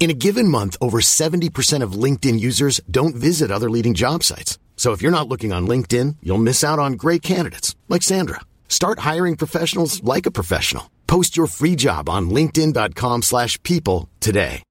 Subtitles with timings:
[0.00, 4.58] In a given month, over 70% of LinkedIn users don't visit other leading job sites.
[4.74, 8.40] So if you're not looking on LinkedIn, you'll miss out on great candidates like Sandra.
[8.66, 10.90] Start hiring professionals like a professional.
[11.06, 14.62] Post your free job on linkedin.com/people today.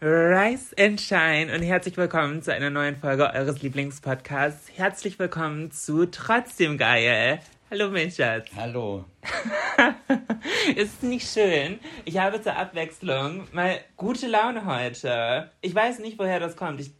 [0.00, 4.70] Rise and Shine und herzlich willkommen zu einer neuen Folge eures Lieblingspodcasts.
[4.76, 7.40] Herzlich willkommen zu Trotzdem Geil.
[7.68, 8.46] Hallo, mein Schatz.
[8.54, 9.04] Hallo.
[10.76, 11.80] Ist nicht schön.
[12.04, 15.50] Ich habe zur Abwechslung mal gute Laune heute.
[15.62, 16.80] Ich weiß nicht, woher das kommt.
[16.80, 16.92] Ich,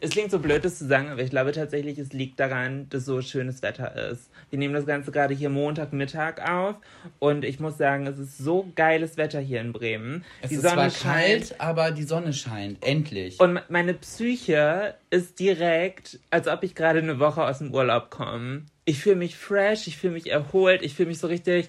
[0.00, 3.04] es klingt so blöd, das zu sagen, aber ich glaube tatsächlich, es liegt daran, dass
[3.04, 4.30] so schönes Wetter ist.
[4.54, 6.76] Wir nehmen das Ganze gerade hier Montagmittag auf
[7.18, 10.24] und ich muss sagen, es ist so geiles Wetter hier in Bremen.
[10.42, 11.48] Es die ist Sonne zwar scheint.
[11.48, 12.80] kalt, aber die Sonne scheint.
[12.86, 13.40] Endlich.
[13.40, 18.62] Und meine Psyche ist direkt, als ob ich gerade eine Woche aus dem Urlaub komme.
[18.84, 21.68] Ich fühle mich fresh, ich fühle mich erholt, ich fühle mich so richtig.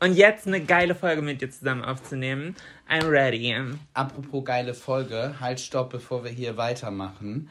[0.00, 2.56] Und jetzt eine geile Folge mit dir zusammen aufzunehmen.
[2.90, 3.56] I'm ready.
[3.94, 7.48] Apropos geile Folge, halt stopp, bevor wir hier weitermachen.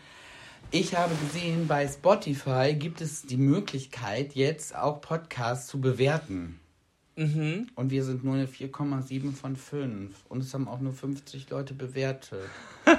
[0.74, 6.62] Ich habe gesehen, bei Spotify gibt es die Möglichkeit, jetzt auch Podcasts zu bewerten.
[7.18, 7.68] Mhm.
[7.76, 10.16] Und wir sind nur eine 4,7 von 5.
[10.30, 12.50] Und es haben auch nur 50 Leute bewertet.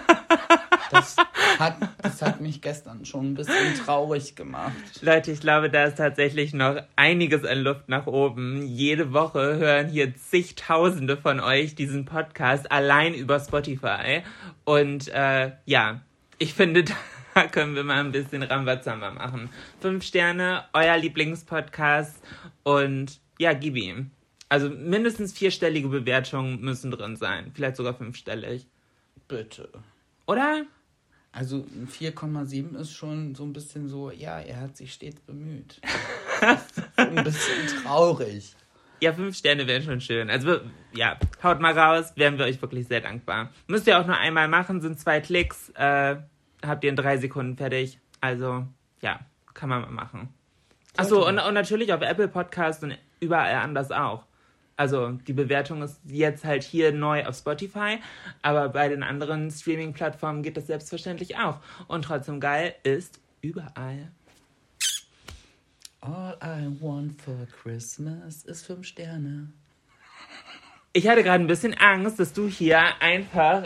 [0.91, 1.17] Das
[1.59, 4.75] hat, das hat mich gestern schon ein bisschen traurig gemacht.
[5.01, 8.67] Leute, ich glaube, da ist tatsächlich noch einiges an Luft nach oben.
[8.67, 14.23] Jede Woche hören hier zigtausende von euch diesen Podcast allein über Spotify.
[14.65, 16.03] Und äh, ja,
[16.37, 16.85] ich finde,
[17.35, 19.49] da können wir mal ein bisschen Rambazamba machen.
[19.81, 22.23] Fünf Sterne, euer Lieblingspodcast
[22.63, 24.11] und ja, gib ihm.
[24.49, 27.53] Also mindestens vierstellige Bewertungen müssen drin sein.
[27.55, 28.67] Vielleicht sogar fünfstellig.
[29.27, 29.71] Bitte.
[30.27, 30.67] Oder?
[31.33, 35.81] Also ein 4,7 ist schon so ein bisschen so, ja, er hat sich stets bemüht.
[36.97, 38.55] Ein bisschen traurig.
[39.01, 40.29] Ja, fünf Sterne wären schon schön.
[40.29, 40.61] Also,
[40.95, 43.51] ja, haut mal raus, wären wir euch wirklich sehr dankbar.
[43.67, 46.17] Müsst ihr auch nur einmal machen, sind zwei Klicks, äh,
[46.65, 47.99] habt ihr in drei Sekunden fertig.
[48.21, 48.67] Also,
[49.01, 49.21] ja,
[49.55, 50.29] kann man mal machen.
[50.97, 54.25] Achso, und, und natürlich auf Apple Podcast und überall anders auch.
[54.77, 57.99] Also, die Bewertung ist jetzt halt hier neu auf Spotify,
[58.41, 61.61] aber bei den anderen Streaming-Plattformen geht das selbstverständlich auch.
[61.89, 64.11] Und trotzdem geil ist überall.
[66.01, 69.53] All I want for Christmas ist fünf Sterne.
[70.93, 73.65] Ich hatte gerade ein bisschen Angst, dass du hier einfach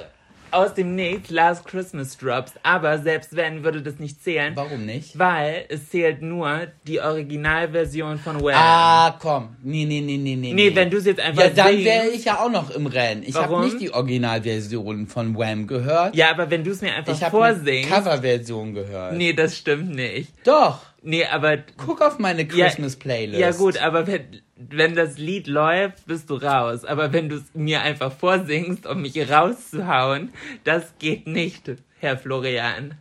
[0.51, 2.53] aus dem Nichts Last Christmas drops.
[2.63, 4.55] Aber selbst wenn, würde das nicht zählen.
[4.57, 5.19] Warum nicht?
[5.19, 8.55] Weil es zählt nur die Originalversion von Wham.
[8.55, 9.57] Ah, komm.
[9.63, 10.53] Nee, nee, nee, nee, nee.
[10.55, 13.23] nee, wenn du es jetzt einfach Ja, dann wäre ich ja auch noch im Rennen.
[13.27, 16.15] Ich habe nicht die Originalversion von Wham gehört.
[16.15, 17.91] Ja, aber wenn du es mir einfach ich habe eine vorsingst.
[17.91, 19.15] Coverversion gehört.
[19.15, 20.33] Nee, das stimmt nicht.
[20.45, 20.81] Doch.
[21.07, 21.59] Nee, aber.
[21.77, 23.39] Guck auf meine Ja, Christmas-Playlist.
[23.39, 26.85] Ja, gut, aber wenn, wenn das Lied läuft, bist du raus.
[26.85, 30.33] Aber wenn du es mir einfach vorsingst, um mich rauszuhauen,
[30.65, 32.97] das geht nicht, Herr Florian.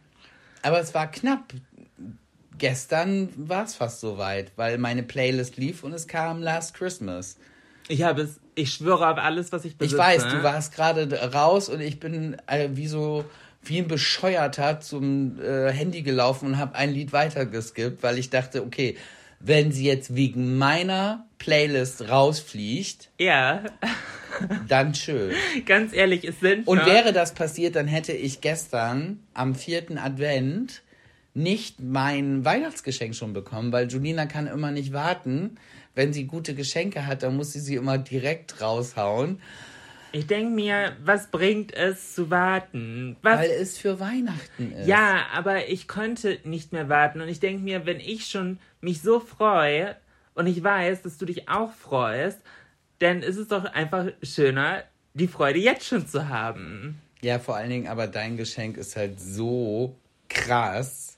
[0.61, 1.53] Aber es war knapp.
[2.59, 7.39] Gestern war es fast soweit, weil meine Playlist lief und es kam Last Christmas.
[7.87, 9.95] Ich habe es, ich schwöre auf alles, was ich besitze.
[9.95, 13.25] Ich weiß, du warst gerade raus und ich bin äh, wie so
[13.69, 18.63] wie ein Bescheuerter zum äh, Handy gelaufen und habe ein Lied weitergeskippt, weil ich dachte,
[18.63, 18.95] okay,
[19.39, 23.63] wenn sie jetzt wegen meiner Playlist rausfliegt, Ja,
[24.67, 25.31] dann schön.
[25.65, 30.81] ganz ehrlich, es sind Und wäre das passiert, dann hätte ich gestern am vierten Advent
[31.33, 35.57] nicht mein Weihnachtsgeschenk schon bekommen, weil Julina kann immer nicht warten.
[35.93, 39.41] Wenn sie gute Geschenke hat, dann muss sie sie immer direkt raushauen,
[40.15, 43.17] Ich denke mir, was bringt es zu warten?
[43.21, 43.39] Was?
[43.39, 44.87] weil es für Weihnachten ist.
[44.87, 49.01] ja, aber ich konnte nicht mehr warten und ich denke mir, wenn ich schon mich
[49.01, 49.97] so freue
[50.33, 52.39] und ich weiß, dass du dich auch freust,
[52.99, 54.83] dann ist es doch einfach schöner,
[55.15, 57.01] die Freude jetzt schon zu haben.
[57.21, 59.97] Ja, vor allen Dingen, aber dein Geschenk ist halt so
[60.29, 61.17] krass,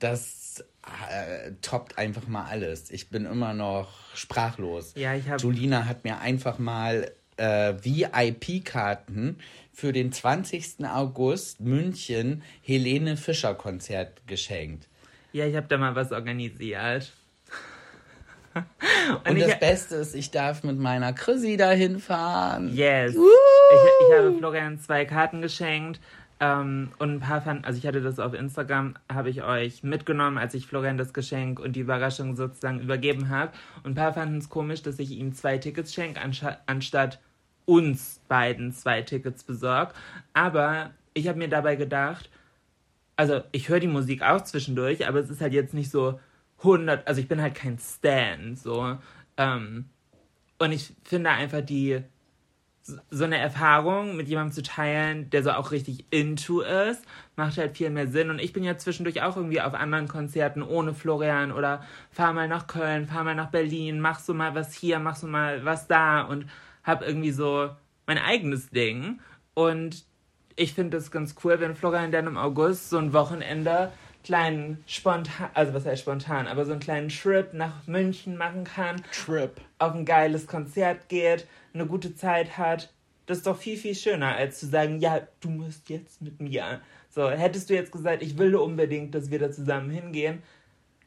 [0.00, 0.62] das
[1.10, 2.90] äh, toppt einfach mal alles.
[2.90, 4.92] Ich bin immer noch sprachlos.
[4.96, 9.38] Ja, ich hab- Julina hat mir einfach mal äh, VIP-Karten
[9.72, 10.84] für den 20.
[10.86, 14.88] August München Helene Fischer Konzert geschenkt.
[15.32, 17.12] Ja, ich habe da mal was organisiert.
[19.28, 22.68] Und, ich- das Beste ist, ich darf mit meiner Chrissy dahin fahren.
[22.74, 23.14] Yes.
[23.14, 26.00] Ich, ich habe Florian zwei Karten geschenkt.
[26.44, 30.36] Ähm, und ein paar fanden, also ich hatte das auf Instagram, habe ich euch mitgenommen,
[30.36, 33.52] als ich Florian das Geschenk und die Überraschung sozusagen übergeben habe.
[33.82, 36.20] Und ein paar fanden es komisch, dass ich ihm zwei Tickets schenke,
[36.66, 37.18] anstatt
[37.64, 39.96] uns beiden zwei Tickets besorgt.
[40.34, 42.28] Aber ich habe mir dabei gedacht,
[43.16, 46.20] also ich höre die Musik auch zwischendurch, aber es ist halt jetzt nicht so
[46.58, 48.98] 100, also ich bin halt kein Stan, so.
[49.38, 49.86] Ähm,
[50.58, 52.02] und ich finde einfach die,
[53.10, 57.02] so- eine Erfahrung mit jemandem zu teilen, der so auch richtig into ist,
[57.36, 58.30] macht halt viel mehr Sinn.
[58.30, 62.48] Und ich bin ja zwischendurch auch irgendwie auf anderen Konzerten ohne Florian oder fahr mal
[62.48, 65.86] nach Köln, fahr mal nach Berlin, mach so mal was hier, mach so mal was
[65.86, 66.46] da und
[66.82, 67.70] hab irgendwie so
[68.06, 69.20] mein eigenes Ding.
[69.54, 70.04] Und
[70.56, 73.90] ich finde es ganz cool, wenn Florian dann im August so ein Wochenende
[74.24, 79.02] kleinen spontan, also was heißt spontan, aber so einen kleinen Trip nach München machen kann,
[79.12, 79.60] Trip.
[79.84, 82.92] Auf ein geiles Konzert geht, eine gute Zeit hat.
[83.26, 86.80] Das ist doch viel, viel schöner, als zu sagen, ja, du musst jetzt mit mir.
[87.10, 90.42] So, hättest du jetzt gesagt, ich will unbedingt, dass wir da zusammen hingehen.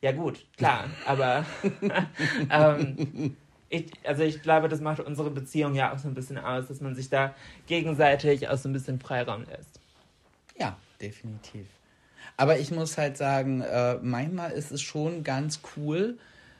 [0.01, 1.45] Ja gut, klar, aber
[2.51, 3.35] ähm,
[3.69, 6.81] ich, also ich glaube, das macht unsere Beziehung ja auch so ein bisschen aus, dass
[6.81, 7.33] man sich da
[7.65, 9.80] gegenseitig auch so ein bisschen Freiraum lässt.
[10.59, 11.65] Ja, definitiv.
[12.38, 16.18] Aber ich muss halt sagen, äh, manchmal ist es schon ganz cool,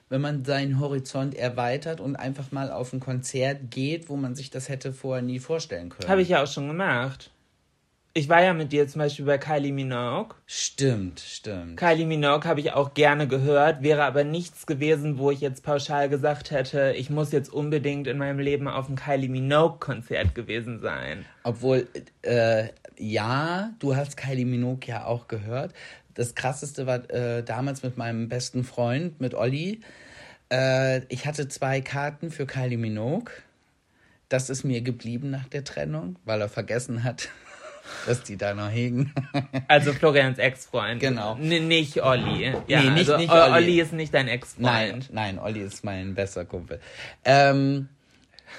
[0.10, 4.50] wenn man seinen Horizont erweitert und einfach mal auf ein Konzert geht, wo man sich
[4.50, 6.10] das hätte vorher nie vorstellen können.
[6.10, 7.32] Habe ich ja auch schon gemacht.
[8.18, 10.34] Ich war ja mit dir zum Beispiel bei Kylie Minogue.
[10.48, 11.78] Stimmt, stimmt.
[11.78, 16.10] Kylie Minogue habe ich auch gerne gehört, wäre aber nichts gewesen, wo ich jetzt pauschal
[16.10, 21.26] gesagt hätte, ich muss jetzt unbedingt in meinem Leben auf einem Kylie Minogue-Konzert gewesen sein.
[21.44, 21.88] Obwohl,
[22.24, 25.76] äh, ja, du hast Kylie Minogue ja auch gehört.
[26.18, 29.82] Das krasseste war äh, damals mit meinem besten Freund, mit Olli.
[30.52, 33.32] Äh, ich hatte zwei Karten für Kylie Minogue.
[34.28, 37.30] Das ist mir geblieben nach der Trennung, weil er vergessen hat,
[38.08, 39.14] dass die da noch hingen.
[39.68, 41.00] Also Florians Ex-Freund.
[41.00, 41.36] Genau.
[41.40, 42.52] N nicht Olli.
[42.68, 43.52] Ja, Nee, nicht- also nicht Olli.
[43.54, 45.14] Olli ist nicht dein Nein, Ex-Freund.
[45.14, 46.80] nein, Olli ist mein bester Kumpel.
[47.26, 47.90] Ähm,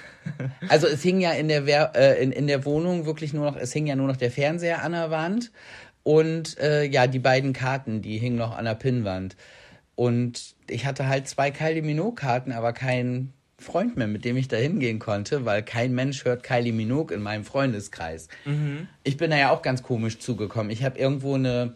[0.69, 3.57] also es hing ja in der, Wer äh, in, in der Wohnung wirklich nur noch,
[3.57, 5.51] es hing ja nur noch der Fernseher an der Wand
[6.09, 9.37] und äh, ja, die beiden Karten, die hingen noch an der Pinnwand.
[9.95, 14.57] Und ich hatte halt zwei Kylie Minogue-Karten, aber keinen Freund mehr, mit dem ich da
[14.57, 18.29] hingehen konnte, weil kein Mensch hört Kylie Minogue in meinem Freundeskreis.
[19.05, 20.71] Ich bin da ja auch ganz komisch zugekommen.
[20.71, 21.75] Ich habe irgendwo eine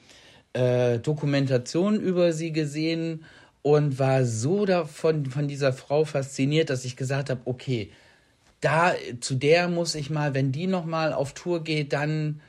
[0.54, 3.26] äh, Dokumentation über sie gesehen
[3.60, 7.90] und war so davon von dieser Frau fasziniert, dass ich gesagt habe, okay,
[8.62, 12.40] da zu der muss ich mal, wenn die noch mal auf Tour geht, dann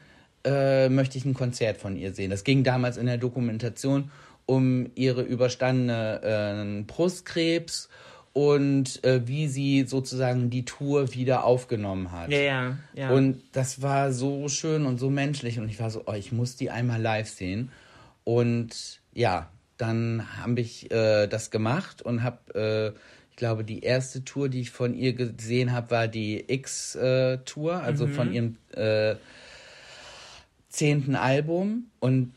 [0.44, 2.30] äh, möchte ich ein Konzert von ihr sehen.
[2.30, 4.12] Das ging damals in der Dokumentation
[4.46, 7.90] um ihre überstandene äh, Brustkrebs
[8.34, 12.32] und äh, wie sie sozusagen die Tour wieder aufgenommen hat.
[12.32, 13.10] Ja, ja, ja.
[13.12, 16.56] Und das war so schön und so menschlich und ich war so, oh, ich muss
[16.56, 17.72] die einmal live sehen.
[18.24, 23.00] Und ja, dann habe ich äh, das gemacht und habe, äh,
[23.30, 28.08] ich glaube, die erste Tour, die ich von ihr gesehen habe, war die X-Tour, also
[28.08, 29.16] von ihrem äh,
[30.74, 31.86] zehnten Album.
[32.00, 32.34] Und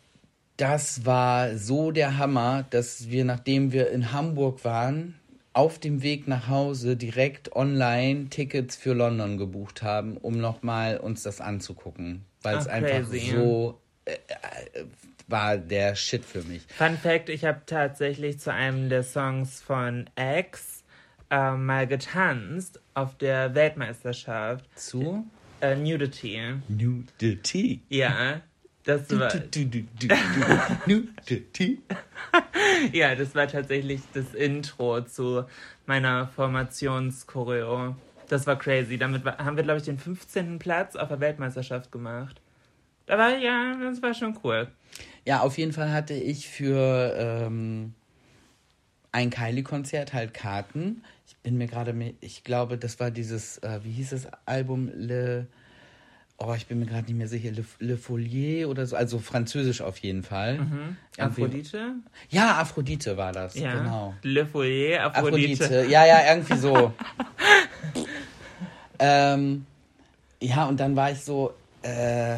[0.57, 5.14] das war so der Hammer, dass wir, nachdem wir in Hamburg waren,
[5.52, 11.23] auf dem Weg nach Hause direkt online Tickets für London gebucht haben, um nochmal uns
[11.23, 12.25] das anzugucken.
[12.43, 14.85] Weil es Ach, einfach so äh, äh,
[15.28, 16.62] war der Shit für mich.
[16.69, 20.85] Fun Fact, ich habe tatsächlich zu einem der Songs von X
[21.31, 24.64] äh, mal getanzt auf der Weltmeisterschaft.
[24.78, 25.26] Zu
[25.60, 26.40] Äh, Nudity.
[26.68, 27.80] Nudity.
[27.88, 28.40] Ja,
[28.84, 30.14] das war, Du, du, du, du, du.
[30.86, 31.80] Nudity.
[32.92, 35.44] ja, das war tatsächlich das Intro zu
[35.86, 37.96] meiner Formationschoreo.
[38.28, 38.98] Das war crazy.
[38.98, 40.58] Damit war, haben wir, glaube ich, den 15.
[40.58, 42.40] Platz auf der Weltmeisterschaft gemacht.
[43.06, 44.68] Da war, ja, das war schon cool.
[45.25, 47.94] Ja, auf jeden Fall hatte ich für ähm,
[49.16, 51.02] ein Kylie-Konzert halt Karten.
[51.26, 54.90] Ich bin mir gerade, ich glaube, das war dieses, äh, wie hieß das Album?
[54.94, 55.46] Le,
[56.37, 59.80] oh, ich bin mir gerade nicht mehr sicher, Le, Le Folier oder so, also französisch
[59.80, 60.56] auf jeden Fall.
[60.56, 61.94] Irgendwie- Aphrodite?
[62.28, 63.73] Ja, Aphrodite war das, Ja.
[63.75, 64.12] genau.
[64.23, 65.64] Le Foyer, Aphrodite.
[65.64, 66.92] Aphrodite, ja, ja, irgendwie so.
[68.99, 69.64] ähm,
[70.42, 72.37] ja, und dann war ich so, äh,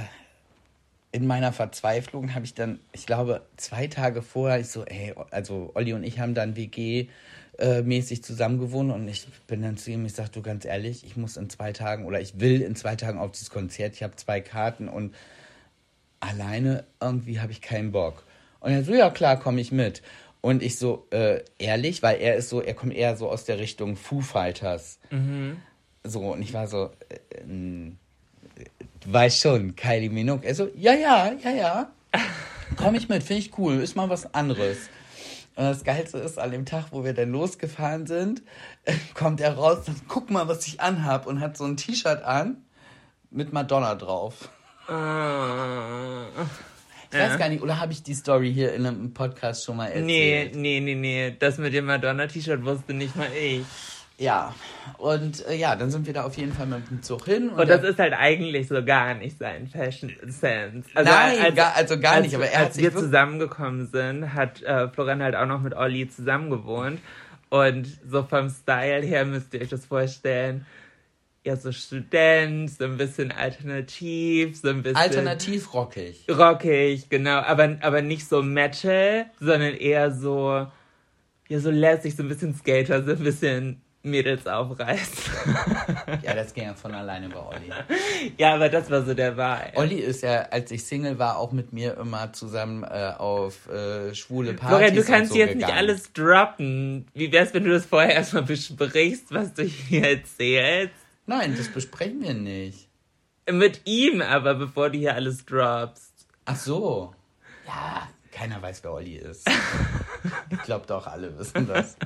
[1.13, 5.71] in meiner Verzweiflung habe ich dann, ich glaube, zwei Tage vorher, ich so, ey, also
[5.75, 7.09] Olli und ich haben dann WG
[7.59, 11.05] äh, mäßig zusammen gewohnt und ich bin dann zu ihm, ich sag du ganz ehrlich,
[11.05, 14.03] ich muss in zwei Tagen oder ich will in zwei Tagen auf dieses Konzert, ich
[14.03, 15.15] habe zwei Karten und
[16.21, 18.25] alleine irgendwie habe ich keinen Bock.
[18.61, 20.03] Und er so, ja klar, komme ich mit.
[20.41, 23.59] Und ich so, äh, ehrlich, weil er ist so, er kommt eher so aus der
[23.59, 24.99] Richtung Foo Fighters.
[26.05, 27.43] So, und ich war so, äh,
[29.13, 30.45] weißt schon, Kylie Minogue.
[30.47, 31.91] Er so, ja, ja, ja, ja.
[32.77, 34.79] Komm ich mit, finde ich cool, ist mal was anderes.
[35.57, 38.43] Und das Geilste ist, an dem Tag, wo wir dann losgefahren sind,
[39.15, 42.59] kommt er raus und guck mal, was ich anhab und hat so ein T-Shirt an
[43.31, 44.49] mit Madonna drauf.
[47.11, 49.89] Ich weiß gar nicht, oder habe ich die Story hier in einem Podcast schon mal
[50.03, 50.57] Nee, erzählt?
[50.57, 51.35] nee, nee, nee.
[51.39, 53.65] Das mit dem Madonna-T-Shirt wusste nicht mal ich.
[54.21, 54.53] Ja,
[54.99, 57.51] und äh, ja, dann sind wir da auf jeden Fall mit dem Zug hin.
[57.51, 60.89] Und das dann- ist halt eigentlich so gar nicht sein Fashion Sense.
[60.95, 64.61] Also Nein, gar- also gar als, nicht, aber er hat als wir zusammengekommen sind, hat
[64.63, 67.01] äh, Florian halt auch noch mit Olli zusammen gewohnt.
[67.51, 70.67] Und so vom Style her müsst ihr euch das vorstellen.
[71.45, 76.27] Ja, so Student, so ein bisschen alternativ, so ein bisschen alternativ rockig.
[76.29, 80.67] rockig, genau, aber, aber nicht so Metal, sondern eher so,
[81.49, 85.33] ja, so lässig, so ein bisschen Skater, so ein bisschen Mädels aufreißen.
[86.23, 87.71] Ja, das ging ja von alleine bei Olli.
[88.39, 89.77] ja, aber das war so der Vibe.
[89.77, 94.15] Olli ist ja, als ich Single war, auch mit mir immer zusammen äh, auf äh,
[94.15, 95.79] schwule Partys Florian, du kannst so jetzt nicht gegangen.
[95.79, 97.07] alles droppen.
[97.15, 100.95] Wie wär's, wenn du das vorher erstmal besprichst, was du hier erzählst?
[101.27, 102.89] Nein, das besprechen wir nicht.
[103.51, 106.27] Mit ihm aber, bevor du hier alles droppst.
[106.47, 107.15] Ach so.
[107.67, 109.49] Ja, keiner weiß, wer Olli ist.
[110.51, 111.97] ich glaube doch, alle wissen das.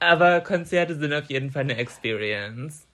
[0.00, 2.86] Aber Konzerte sind auf jeden Fall eine Experience.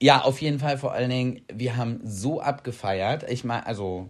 [0.00, 3.28] Ja, auf jeden Fall vor allen Dingen, wir haben so abgefeiert.
[3.28, 4.08] Ich meine, also,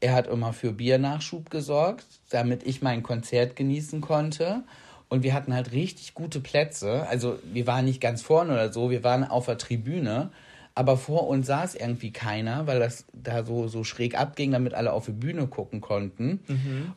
[0.00, 4.64] er hat immer für Biernachschub gesorgt, damit ich mein Konzert genießen konnte.
[5.08, 7.06] Und wir hatten halt richtig gute Plätze.
[7.08, 10.30] Also, wir waren nicht ganz vorne oder so, wir waren auf der Tribüne.
[10.74, 14.92] Aber vor uns saß irgendwie keiner, weil das da so, so schräg abging, damit alle
[14.92, 16.40] auf die Bühne gucken konnten.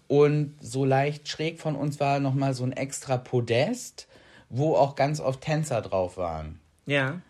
[0.08, 4.08] Und so leicht schräg von uns war nochmal so ein extra Podest,
[4.56, 6.60] wo auch ganz oft Tänzer drauf waren.
[6.86, 7.22] Ja.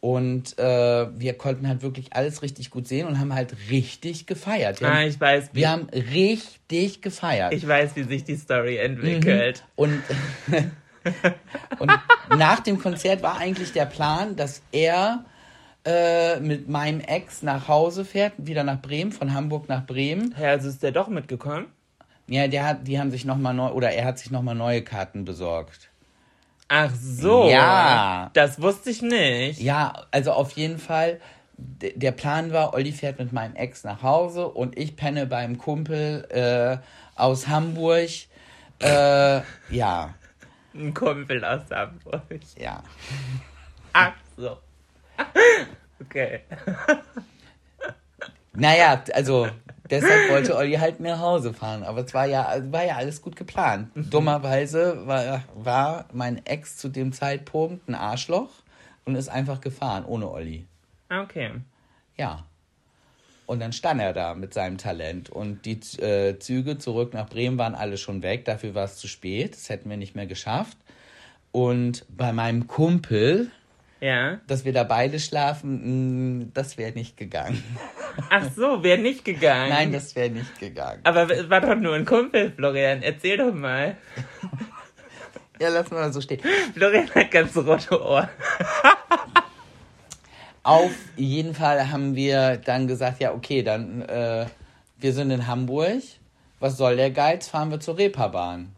[0.00, 4.80] Und äh, wir konnten halt wirklich alles richtig gut sehen und haben halt richtig gefeiert.
[4.80, 7.52] Wir, Ah, haben, ich weiß, wie, wir haben richtig gefeiert.
[7.52, 9.62] ich weiß, wie sich die Story entwickelt.
[9.76, 10.02] und,
[11.78, 11.92] und
[12.36, 15.24] nach dem Konzert war eigentlich der Plan, dass er
[15.84, 20.34] äh, mit meinem Ex nach Hause fährt, wieder nach Bremen, von Hamburg nach Bremen.
[20.40, 21.66] Ja, also ist der doch mitgekommen?
[22.26, 25.24] Ja, der hat, die haben sich nochmal neu, oder er hat sich nochmal neue Karten
[25.26, 25.89] besorgt.
[26.72, 27.50] Ach so.
[27.50, 28.30] Ja.
[28.32, 29.60] Das wusste ich nicht.
[29.60, 31.20] Ja, also auf jeden Fall.
[31.58, 36.24] Der Plan war, Olli fährt mit meinem Ex nach Hause und ich penne beim Kumpel
[36.30, 36.78] äh,
[37.20, 38.08] aus Hamburg.
[38.80, 40.14] Äh, ja,
[40.72, 42.22] Ein Kumpel aus Hamburg.
[42.56, 42.82] ja.
[43.92, 44.56] Ach so.
[46.00, 46.40] Okay.
[48.52, 49.48] Naja, also
[49.90, 51.82] deshalb wollte Olli halt nach Hause fahren.
[51.82, 53.90] Aber es war ja, war ja alles gut geplant.
[53.94, 58.50] Dummerweise war, war mein Ex zu dem Zeitpunkt ein Arschloch
[59.04, 60.66] und ist einfach gefahren, ohne Olli.
[61.10, 61.50] Okay.
[62.16, 62.44] Ja.
[63.46, 65.28] Und dann stand er da mit seinem Talent.
[65.28, 68.44] Und die äh, Züge zurück nach Bremen waren alle schon weg.
[68.44, 69.54] Dafür war es zu spät.
[69.54, 70.78] Das hätten wir nicht mehr geschafft.
[71.50, 73.50] Und bei meinem Kumpel,
[74.00, 74.40] Ja.
[74.46, 77.62] dass wir da beide schlafen, mh, das wäre nicht gegangen.
[78.30, 79.68] Ach so, wäre nicht gegangen.
[79.68, 81.00] Nein, das wäre nicht gegangen.
[81.04, 83.02] Aber es war doch nur ein Kumpel, Florian.
[83.02, 83.96] Erzähl doch mal.
[85.60, 86.40] Ja, lass mal so stehen.
[86.74, 88.28] Florian hat ganz rote Ohren.
[90.62, 94.46] Auf jeden Fall haben wir dann gesagt, ja, okay, dann, äh,
[94.98, 96.02] wir sind in Hamburg.
[96.58, 97.48] Was soll der Geiz?
[97.48, 98.74] Fahren wir zur Reeperbahn.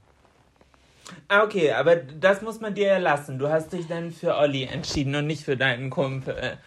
[1.29, 3.39] Ah, okay, aber das muss man dir ja lassen.
[3.39, 6.59] Du hast dich dann für Olli entschieden und nicht für deinen Kumpel.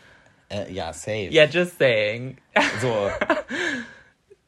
[0.50, 1.28] Äh, ja, safe.
[1.32, 2.38] Ja, just saying.
[2.82, 3.10] So.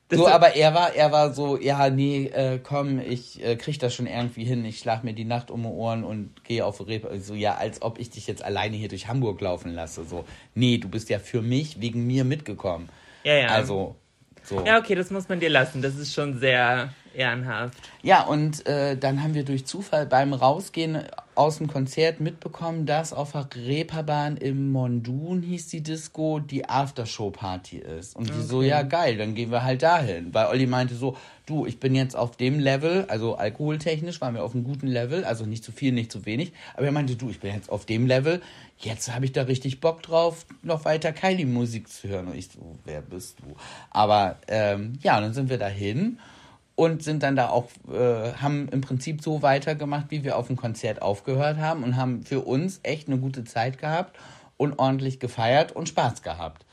[0.09, 3.77] Das So, aber er war, er war so, ja, nee, äh, komm, ich äh, krieg
[3.79, 6.85] das schon irgendwie hin, ich schlag mir die Nacht um die Ohren und gehe auf
[6.87, 7.19] Reeper.
[7.19, 10.05] So, ja, als ob ich dich jetzt alleine hier durch Hamburg laufen lasse.
[10.05, 10.23] So,
[10.55, 12.87] nee, du bist ja für mich, wegen mir mitgekommen.
[13.23, 13.47] Ja, ja.
[13.47, 13.97] Also,
[14.43, 14.63] so.
[14.65, 15.81] Ja, okay, das muss man dir lassen.
[15.81, 17.77] Das ist schon sehr ehrenhaft.
[18.03, 21.03] Ja, und äh, dann haben wir durch Zufall beim Rausgehen
[21.35, 27.77] aus dem Konzert mitbekommen, dass auf der Reeperbahn im Mondun hieß die Disco die Aftershow-Party
[27.77, 28.15] ist.
[28.15, 30.33] Und die so, ja geil, dann gehen wir halt dahin.
[30.33, 34.43] Weil Olli meinte so, du, ich bin jetzt auf dem Level, also alkoholtechnisch waren wir
[34.43, 36.53] auf einem guten Level, also nicht zu viel, nicht zu wenig.
[36.75, 38.41] Aber er meinte, du, ich bin jetzt auf dem Level,
[38.79, 42.27] jetzt habe ich da richtig Bock drauf, noch weiter Kylie-Musik zu hören.
[42.27, 43.55] Und ich so, wer bist du?
[43.91, 46.17] Aber ähm, ja, dann sind wir dahin
[46.77, 50.57] und sind dann da auch, äh, haben im Prinzip so weitergemacht, wie wir auf dem
[50.57, 54.15] Konzert aufgehört haben und haben für uns echt eine gute Zeit gehabt
[54.57, 56.65] und ordentlich gefeiert und Spaß gehabt.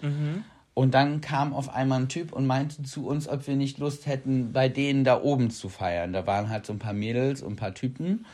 [0.75, 4.07] Und dann kam auf einmal ein Typ und meinte zu uns, ob wir nicht Lust
[4.07, 6.13] hätten, bei denen da oben zu feiern.
[6.13, 8.27] Da waren halt so ein paar Mädels und ein paar Typen.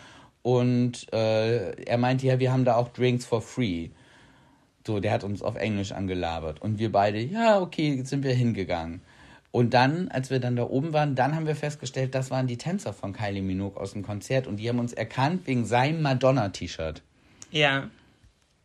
[0.43, 3.91] Und äh, er meinte, ja, wir haben da auch Drinks for free.
[4.85, 6.61] So, der hat uns auf Englisch angelabert.
[6.61, 9.03] Und wir beide, ja, okay, jetzt sind wir hingegangen.
[9.53, 12.57] Und dann, als wir dann da oben waren, dann haben wir festgestellt, das waren die
[12.57, 14.47] Tänzer von Kylie Minogue aus dem Konzert.
[14.47, 17.03] Und die haben uns erkannt wegen seinem Madonna-T-Shirt.
[17.51, 17.91] Ja.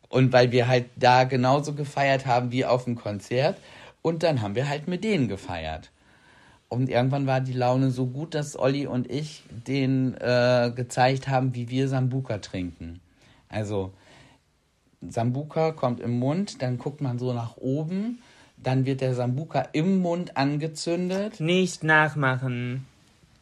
[0.08, 3.58] Und weil wir halt da genauso gefeiert haben wie auf dem Konzert.
[4.02, 5.90] Und dann haben wir halt mit denen gefeiert.
[6.68, 11.54] Und irgendwann war die Laune so gut, dass Olli und ich denen äh, gezeigt haben,
[11.54, 13.00] wie wir Sambuka trinken.
[13.48, 13.92] Also
[15.00, 18.18] Sambuka kommt im Mund, dann guckt man so nach oben,
[18.56, 21.40] dann wird der Sambuka im Mund angezündet.
[21.40, 22.86] Nicht nachmachen.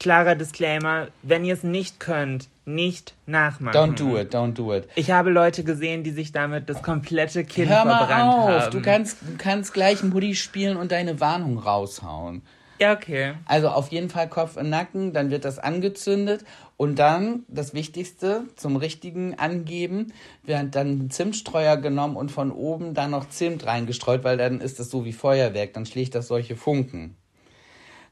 [0.01, 3.77] Klarer Disclaimer, wenn ihr es nicht könnt, nicht nachmachen.
[3.77, 4.89] Don't do it, don't do it.
[4.97, 8.71] Ich habe Leute gesehen, die sich damit das komplette Kinn Hör mal verbrannt auf, haben.
[8.73, 12.43] du kannst, du kannst gleich Hoodie spielen und deine Warnung raushauen.
[12.81, 13.35] Ja, okay.
[13.47, 16.45] Also auf jeden Fall Kopf und Nacken, dann wird das angezündet
[16.77, 20.13] und dann das Wichtigste zum richtigen Angeben,
[20.43, 24.91] wird dann Zimtstreuer genommen und von oben dann noch Zimt reingestreut, weil dann ist das
[24.91, 27.17] so wie Feuerwerk, dann schlägt das solche Funken.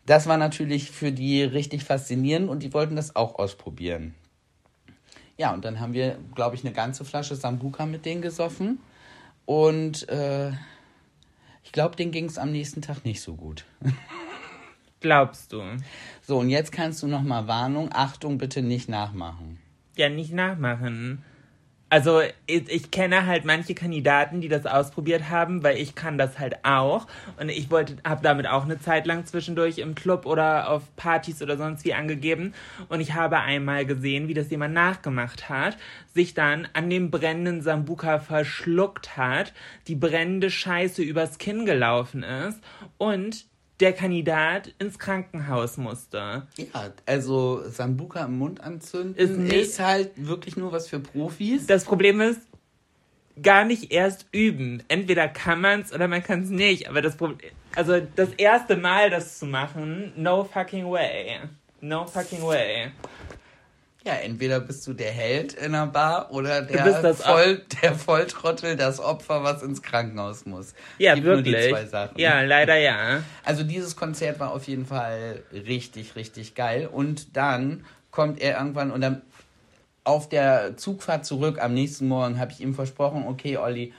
[0.07, 4.15] Das war natürlich für die richtig faszinierend und die wollten das auch ausprobieren.
[5.39, 8.79] Ja, und dann haben wir, glaube ich, eine ganze Flasche Sambuka mit denen gesoffen
[9.45, 10.51] und äh,
[11.65, 13.65] ich glaube, denen ging es am nächsten Tag nicht so gut.
[15.03, 15.63] Glaubst du?
[16.23, 19.59] So, und jetzt kannst du nochmal Warnung, Achtung, bitte nicht nachmachen.
[19.97, 21.23] Ja, nicht nachmachen.
[21.93, 26.39] Also ich, ich kenne halt manche Kandidaten, die das ausprobiert haben, weil ich kann das
[26.39, 27.07] halt auch.
[27.39, 31.43] Und ich wollte, habe damit auch eine Zeit lang zwischendurch im Club oder auf Partys
[31.43, 32.55] oder sonst wie angegeben.
[32.89, 35.77] Und ich habe einmal gesehen, wie das jemand nachgemacht hat,
[36.15, 39.53] sich dann an dem brennenden Sambuka verschluckt hat,
[39.87, 42.59] die brennende Scheiße übers Kinn gelaufen ist
[42.97, 46.47] und der Kandidat ins Krankenhaus musste.
[46.57, 51.67] Ja, also Sambuka im Mund anzünden Ist ist, nicht- halt wirklich nur was für Profis.
[51.67, 52.41] Das Problem ist,
[53.43, 54.83] gar nicht erst üben.
[54.89, 56.89] Entweder kann man es oder man kann es nicht.
[56.89, 61.39] Aber das Problem, also das erste Mal das zu machen, no fucking way.
[61.81, 62.93] No fucking way.
[64.05, 68.99] Ja, entweder bist du der Held in einer Bar oder der, Voll, der Volltrottel, das
[68.99, 70.75] Opfer, was ins Krankenhaus muss.
[70.99, 71.55] Ja, Gibt wirklich.
[71.55, 72.19] Nur die zwei Sachen.
[72.19, 73.23] Ja, leider ja.
[73.45, 76.89] Also dieses Konzert war auf jeden Fall richtig, richtig geil.
[76.91, 79.23] Und dann kommt er irgendwann und dann
[80.05, 83.93] auf der Zugfahrt zurück am nächsten Morgen habe ich ihm versprochen, okay, Olli,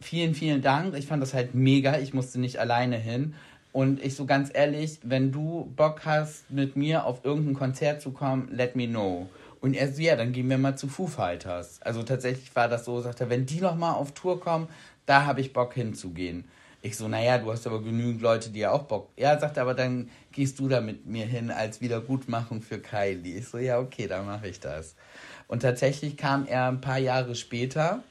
[0.00, 0.96] vielen, vielen Dank.
[0.96, 1.98] Ich fand das halt mega.
[1.98, 3.34] Ich musste nicht alleine hin.
[3.76, 8.10] Und ich so ganz ehrlich, wenn du Bock hast, mit mir auf irgendein Konzert zu
[8.10, 9.28] kommen, let me know.
[9.60, 11.78] Und er so, ja, dann gehen wir mal zu Foo Fighters.
[11.82, 14.68] Also tatsächlich war das so, sagt er, wenn die noch mal auf Tour kommen,
[15.04, 16.46] da habe ich Bock hinzugehen.
[16.80, 19.10] Ich so, naja, du hast aber genügend Leute, die ja auch Bock.
[19.18, 23.40] Ja, sagt er, aber dann gehst du da mit mir hin als Wiedergutmachung für Kylie.
[23.40, 24.94] Ich so, ja, okay, dann mache ich das.
[25.48, 28.02] Und tatsächlich kam er ein paar Jahre später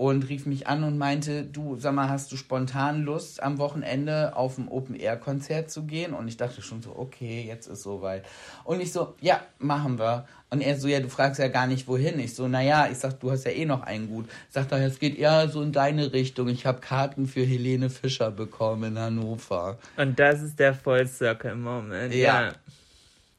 [0.00, 4.34] und rief mich an und meinte, du, sag mal, hast du spontan Lust, am Wochenende
[4.34, 6.14] auf ein Open-Air-Konzert zu gehen?
[6.14, 8.24] Und ich dachte schon so, okay, jetzt ist soweit.
[8.64, 10.26] Und ich so, ja, machen wir.
[10.48, 12.18] Und er so, ja, du fragst ja gar nicht, wohin.
[12.18, 14.26] Ich so, naja, ich sag, du hast ja eh noch einen gut.
[14.48, 16.48] Sagt er, es geht eher so in deine Richtung.
[16.48, 19.76] Ich habe Karten für Helene Fischer bekommen in Hannover.
[19.98, 22.14] Und das ist der Full Circle Moment.
[22.14, 22.44] Ja.
[22.44, 22.52] Ja.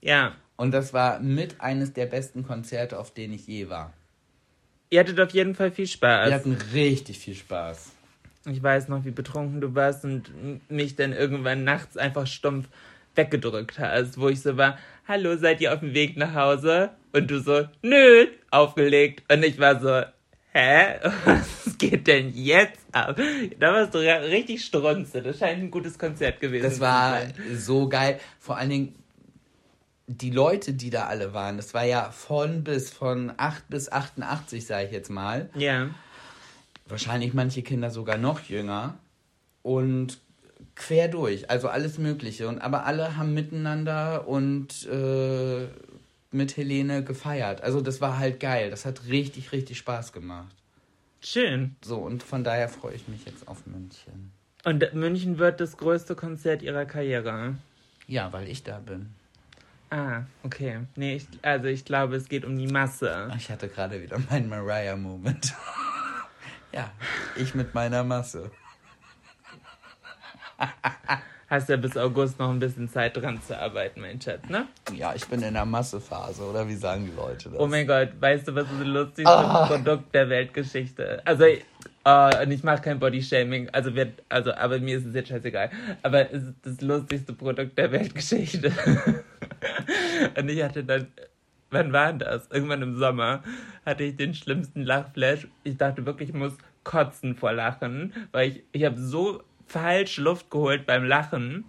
[0.02, 0.32] Ja.
[0.58, 3.93] Und das war mit eines der besten Konzerte, auf denen ich je war.
[4.93, 6.27] Ihr hattet auf jeden Fall viel Spaß.
[6.27, 7.93] Wir hatten richtig viel Spaß.
[8.51, 10.30] Ich weiß noch, wie betrunken du warst und
[10.69, 12.67] mich dann irgendwann nachts einfach stumpf
[13.15, 14.77] weggedrückt hast, wo ich so war,
[15.08, 16.89] hallo, seid ihr auf dem Weg nach Hause?
[17.13, 19.23] Und du so, nö, aufgelegt.
[19.32, 20.01] Und ich war so,
[20.51, 20.95] hä?
[21.25, 23.17] Was geht denn jetzt ab?
[23.60, 25.21] Da warst du richtig strunze.
[25.21, 27.34] Das scheint ein gutes Konzert gewesen Das zu war sein.
[27.56, 28.19] so geil.
[28.39, 28.95] Vor allen Dingen
[30.17, 31.58] die Leute, die da alle waren.
[31.58, 35.50] Das war ja von bis, von 8 bis 88, sage ich jetzt mal.
[35.56, 35.89] Ja.
[36.88, 38.97] Wahrscheinlich manche Kinder sogar noch jünger.
[39.63, 40.19] Und
[40.76, 42.47] quer durch, also alles Mögliche.
[42.47, 45.67] Und aber alle haben miteinander und äh,
[46.32, 47.62] mit Helene gefeiert.
[47.62, 48.69] Also das war halt geil.
[48.69, 50.56] Das hat richtig, richtig Spaß gemacht.
[51.21, 51.76] Schön.
[51.84, 54.32] So, und von daher freue ich mich jetzt auf München.
[54.63, 57.56] Und München wird das größte Konzert ihrer Karriere.
[58.08, 59.13] Ja, weil ich da bin.
[59.91, 60.80] Ah, okay.
[60.95, 63.30] Nee, ich, also ich glaube, es geht um die Masse.
[63.38, 65.54] Ich hatte gerade wieder meinen Mariah-Moment.
[66.71, 66.89] ja,
[67.36, 68.49] ich mit meiner Masse.
[71.49, 74.67] Hast ja bis August noch ein bisschen Zeit dran zu arbeiten, mein Schatz, ne?
[74.95, 77.60] Ja, ich bin in der Massephase, oder wie sagen die Leute das?
[77.60, 79.65] Oh mein Gott, weißt du, was das lustigste Ah.
[79.65, 81.21] Produkt der Weltgeschichte?
[81.25, 85.27] Also, äh, und ich mache kein Bodyshaming, also wird, also, aber mir ist es jetzt
[85.27, 85.69] scheißegal.
[86.04, 88.71] Aber es ist das lustigste Produkt der Weltgeschichte.
[90.38, 91.08] und ich hatte dann,
[91.70, 92.50] wann war das?
[92.52, 93.44] Irgendwann im Sommer
[93.86, 95.48] hatte ich den schlimmsten Lachflash.
[95.64, 96.54] Ich dachte wirklich, ich muss
[96.84, 101.66] kotzen vor Lachen, weil ich, ich habe so falsch Luft geholt beim Lachen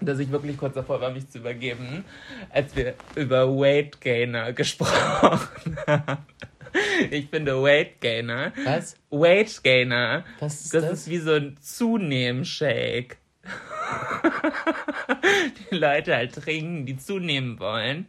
[0.00, 2.04] dass ich wirklich kurz davor war, mich zu übergeben,
[2.50, 6.24] als wir über Weight Gainer gesprochen haben.
[7.10, 8.52] Ich finde Weight Gainer.
[8.64, 8.96] Was?
[9.10, 10.24] Weight Gainer.
[10.38, 10.84] Was ist das?
[10.84, 10.92] das?
[10.92, 13.18] ist wie so ein Zunehmen-Shake.
[15.70, 18.06] die Leute halt trinken, die zunehmen wollen.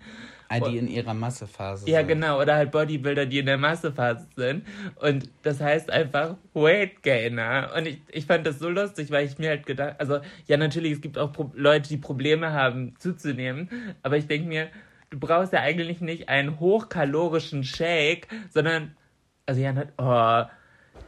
[0.54, 2.10] Ah, die in ihrer Massephase Ja, sind.
[2.10, 2.41] genau.
[2.41, 4.67] Oder halt Bodybuilder, die in der Massephase sind.
[4.96, 7.72] Und das heißt einfach Weight Gainer.
[7.78, 10.91] Und ich, ich fand das so lustig, weil ich mir halt gedacht, also ja, natürlich,
[10.94, 13.70] es gibt auch Pro Leute, die Probleme haben zuzunehmen.
[14.04, 14.67] Aber ich denke mir,
[15.10, 18.98] du brauchst ja eigentlich nicht einen hochkalorischen Shake, sondern,
[19.46, 20.44] also ja, nat- oh,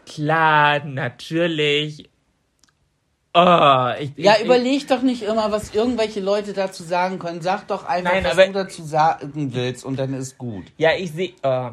[0.09, 2.09] klar, natürlich.
[3.35, 7.41] Oh, ich, Ja, ich, überleg doch nicht immer, was irgendwelche Leute dazu sagen können.
[7.41, 10.65] Sag doch einfach, Nein, was du dazu sagen willst und dann ist gut.
[10.77, 11.33] Ja, ich sehe.
[11.41, 11.71] Oh.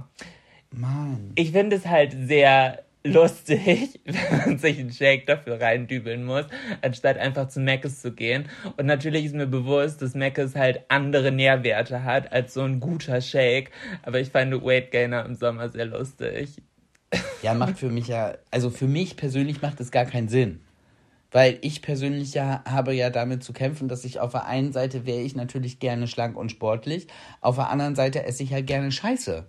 [0.73, 1.33] Mann.
[1.35, 6.45] Ich finde es halt sehr lustig, wenn man sich einen Shake dafür reindübeln muss,
[6.83, 8.49] anstatt einfach zu Mc's zu gehen.
[8.77, 13.21] Und natürlich ist mir bewusst, dass Mc's halt andere Nährwerte hat als so ein guter
[13.21, 13.71] Shake.
[14.03, 16.57] Aber ich fand Weight Gainer im Sommer sehr lustig.
[17.43, 20.61] Ja, macht für mich ja, also für mich persönlich macht es gar keinen Sinn.
[21.33, 25.07] Weil ich persönlich ja habe ja damit zu kämpfen, dass ich auf der einen Seite
[25.07, 27.07] wäre ich natürlich gerne schlank und sportlich,
[27.41, 29.47] auf der anderen Seite esse ich halt gerne Scheiße.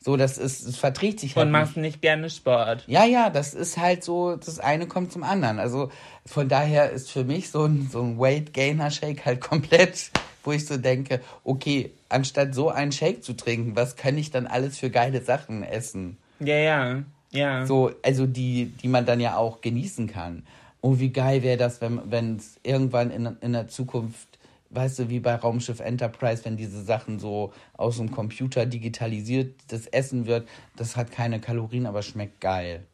[0.00, 2.84] So, das ist, es verträgt sich halt Und machst nicht gerne Sport.
[2.86, 5.58] Ja, ja, das ist halt so, das eine kommt zum anderen.
[5.58, 5.90] Also
[6.24, 10.12] von daher ist für mich so ein, so ein Weight Gainer Shake halt komplett,
[10.44, 14.46] wo ich so denke, okay, anstatt so einen Shake zu trinken, was kann ich dann
[14.46, 16.16] alles für geile Sachen essen?
[16.38, 17.02] Ja, ja,
[17.32, 17.66] ja.
[17.66, 20.44] So, also die, die man dann ja auch genießen kann.
[20.80, 24.38] Oh, wie geil wäre das, wenn es irgendwann in, in der Zukunft,
[24.70, 29.86] weißt du, wie bei Raumschiff Enterprise, wenn diese Sachen so aus dem Computer digitalisiert das
[29.86, 32.84] Essen wird, das hat keine Kalorien, aber schmeckt geil.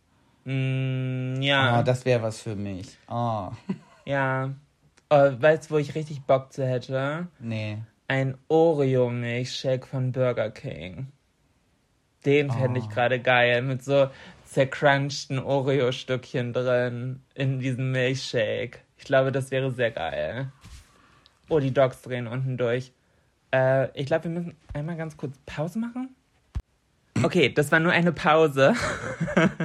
[0.44, 2.96] Mm, Ah, ja, das wäre was für mich.
[3.06, 3.52] Ah,
[4.06, 4.54] ja.
[5.10, 7.28] Oh, weißt du, wo ich richtig Bock zu hätte?
[7.38, 7.78] nee.
[8.08, 11.08] ein Oreo-Milchshake von Burger King.
[12.24, 14.08] Den fände ich gerade geil, mit so
[14.54, 18.78] zercrunchten Oreo-Stückchen drin in diesem Milchshake.
[18.96, 20.52] Ich glaube, das wäre sehr geil.
[21.48, 22.92] Oh, die Dogs drehen unten durch.
[23.52, 26.14] Äh, ich glaube, wir müssen einmal ganz kurz Pause machen.
[27.22, 28.74] Okay, das war nur eine Pause.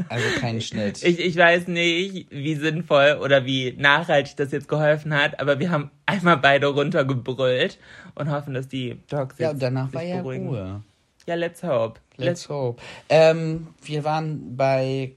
[0.09, 1.03] Also kein Schnitt.
[1.03, 5.69] Ich, ich weiß nicht, wie sinnvoll oder wie nachhaltig das jetzt geholfen hat, aber wir
[5.69, 7.77] haben einmal beide runtergebrüllt
[8.15, 10.47] und hoffen, dass die Dogs jetzt ja, und danach war ja beruhigen.
[10.47, 10.83] Ruhe.
[11.27, 11.99] Ja, let's hope.
[12.25, 12.81] Let's hope.
[13.09, 15.13] Ähm, wir waren bei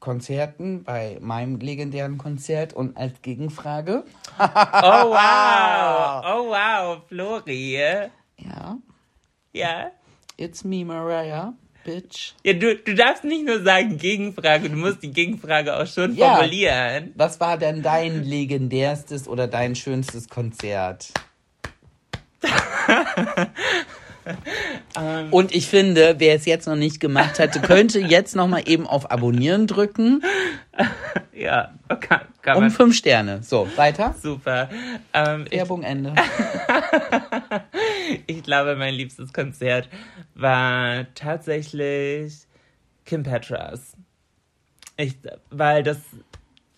[0.00, 4.04] Konzerten, bei meinem legendären Konzert und als Gegenfrage.
[4.38, 7.74] Oh wow, oh wow, Flori.
[8.38, 8.76] Ja,
[9.52, 9.90] Ja.
[10.36, 11.54] it's me, Mariah,
[11.84, 12.34] bitch.
[12.44, 16.34] Ja, du, du darfst nicht nur sagen Gegenfrage, du musst die Gegenfrage auch schon Ja.
[16.36, 17.12] formulieren.
[17.16, 21.08] Was war denn dein legendärstes oder dein schönstes Konzert?
[25.30, 28.86] Und ich finde, wer es jetzt noch nicht gemacht hatte, könnte jetzt noch mal eben
[28.86, 30.22] auf Abonnieren drücken.
[31.36, 33.42] Ja, kann, kann Um fünf Sterne.
[33.42, 34.14] So, weiter.
[34.22, 34.68] Super.
[35.12, 36.14] Ähm, ich, Werbung Ende.
[38.28, 39.88] ich glaube, mein liebstes Konzert
[40.34, 42.46] war tatsächlich
[43.04, 43.96] Kim Petras.
[44.96, 45.16] Ich,
[45.50, 45.98] weil das,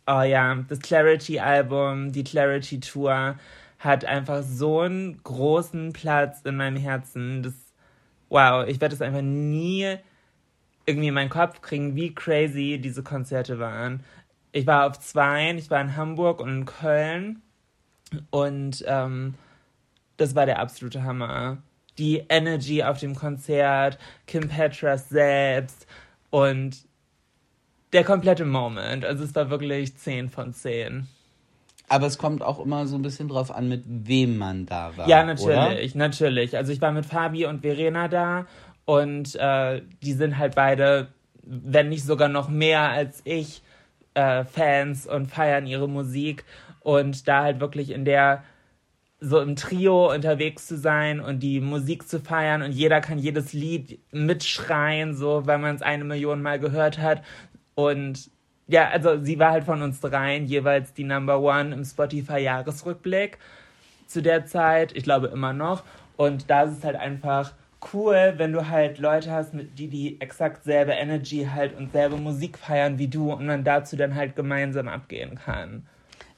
[0.07, 3.37] oh ja, das Clarity-Album, die Clarity-Tour
[3.79, 7.43] hat einfach so einen großen Platz in meinem Herzen.
[7.43, 7.53] Das,
[8.29, 9.97] wow, ich werde es einfach nie
[10.87, 14.05] irgendwie in meinen Kopf kriegen, wie crazy diese Konzerte waren.
[14.53, 17.43] Ich war auf zwei, ich war in Hamburg und in Köln
[18.31, 19.35] und ähm,
[20.17, 21.59] das war der absolute Hammer.
[21.99, 25.87] Die Energy auf dem Konzert, Kim Petras selbst
[26.31, 26.87] und
[27.93, 29.05] der komplette Moment.
[29.05, 31.09] Also es war wirklich 10 von 10.
[31.89, 35.09] Aber es kommt auch immer so ein bisschen drauf an, mit wem man da war.
[35.09, 35.35] Ja, oder?
[35.35, 36.57] natürlich, natürlich.
[36.57, 38.47] Also ich war mit Fabi und Verena da
[38.85, 41.09] und äh, die sind halt beide,
[41.43, 43.63] wenn nicht sogar noch mehr als ich,
[44.15, 46.45] äh, Fans und feiern ihre Musik
[46.81, 48.43] und da halt wirklich in der
[49.19, 53.53] so im Trio unterwegs zu sein und die Musik zu feiern und jeder kann jedes
[53.53, 57.23] Lied mitschreien, so weil man es eine Million Mal gehört hat
[57.75, 58.31] und
[58.69, 63.39] ja, also sie war halt von uns dreien jeweils die Number One im Spotify-Jahresrückblick
[64.07, 65.83] zu der Zeit, ich glaube immer noch.
[66.17, 67.53] Und da ist es halt einfach
[67.93, 72.17] cool, wenn du halt Leute hast, mit die die exakt selbe Energy halt und selbe
[72.17, 75.87] Musik feiern wie du und man dazu dann halt gemeinsam abgehen kann.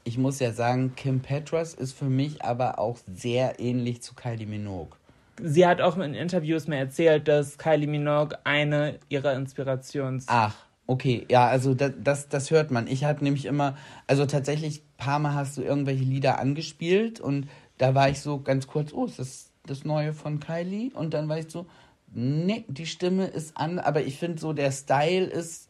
[0.05, 4.47] Ich muss ja sagen, Kim Petras ist für mich aber auch sehr ähnlich zu Kylie
[4.47, 4.97] Minogue.
[5.41, 10.25] Sie hat auch in Interviews mir erzählt, dass Kylie Minogue eine ihrer Inspirations...
[10.29, 10.55] Ach,
[10.89, 11.25] okay.
[11.31, 12.89] Ja, also das, das, das hört man.
[12.89, 13.77] Ich hatte nämlich immer,
[14.09, 18.41] also tatsächlich, ein paar Mal hast du irgendwelche Lieder angespielt und da war ich so
[18.41, 20.91] ganz kurz, oh, ist das das Neue von Kylie?
[20.93, 21.67] Und dann war ich so,
[22.13, 25.69] nee, die Stimme ist an, aber ich finde so, der Style ist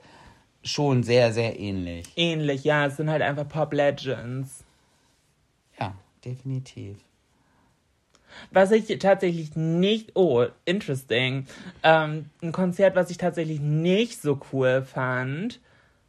[0.63, 2.07] schon sehr, sehr ähnlich.
[2.17, 4.65] Ähnlich, ja, es sind halt einfach Pop Legends.
[5.79, 6.99] Ja, definitiv.
[8.51, 11.47] Was ich tatsächlich nicht, oh, interesting,
[11.83, 15.61] ähm, ein Konzert, was ich tatsächlich nicht so cool fand,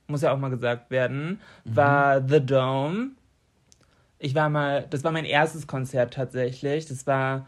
[0.07, 3.11] muss ja auch mal gesagt werden, war The Dome.
[4.17, 6.87] Ich war mal, das war mein erstes Konzert tatsächlich.
[6.87, 7.47] Das war,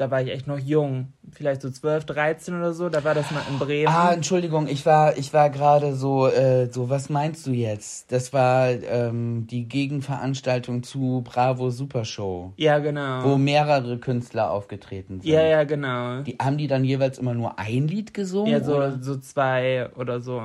[0.00, 2.88] da war ich echt noch jung, vielleicht so 12, 13 oder so.
[2.88, 3.88] Da war das mal in Bremen.
[3.88, 8.10] Ah, Entschuldigung, ich war, ich war gerade so, äh, so, was meinst du jetzt?
[8.10, 13.24] Das war ähm, die Gegenveranstaltung zu Bravo Super Show, ja, genau.
[13.24, 15.30] wo mehrere Künstler aufgetreten sind.
[15.30, 16.22] ja, ja, genau.
[16.22, 18.50] Die, haben die dann jeweils immer nur ein Lied gesungen?
[18.50, 19.02] Ja, so, oder?
[19.02, 20.40] so zwei oder so,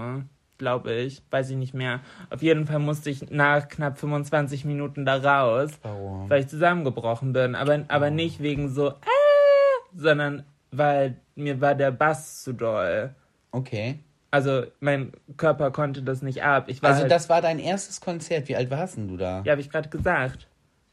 [0.58, 1.22] glaube ich.
[1.32, 2.02] Weiß ich nicht mehr.
[2.30, 6.30] Auf jeden Fall musste ich nach knapp 25 Minuten da raus, Warum?
[6.30, 7.56] weil ich zusammengebrochen bin.
[7.56, 9.25] Aber, aber nicht wegen so, äh,
[9.96, 13.14] sondern weil mir war der Bass zu doll.
[13.52, 14.00] Okay.
[14.32, 16.66] Also mein Körper konnte das nicht ab.
[16.68, 18.50] Ich war Also halt, das war dein erstes Konzert.
[18.50, 19.42] Wie alt warst denn du da?
[19.46, 20.48] ja, habe ich gerade gesagt.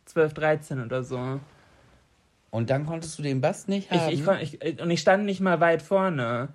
[0.05, 1.41] 12, 13 oder so.
[2.51, 4.13] Und dann konntest du den Bass nicht haben?
[4.13, 6.51] Ich, ich, ich, und ich stand nicht mal weit vorne.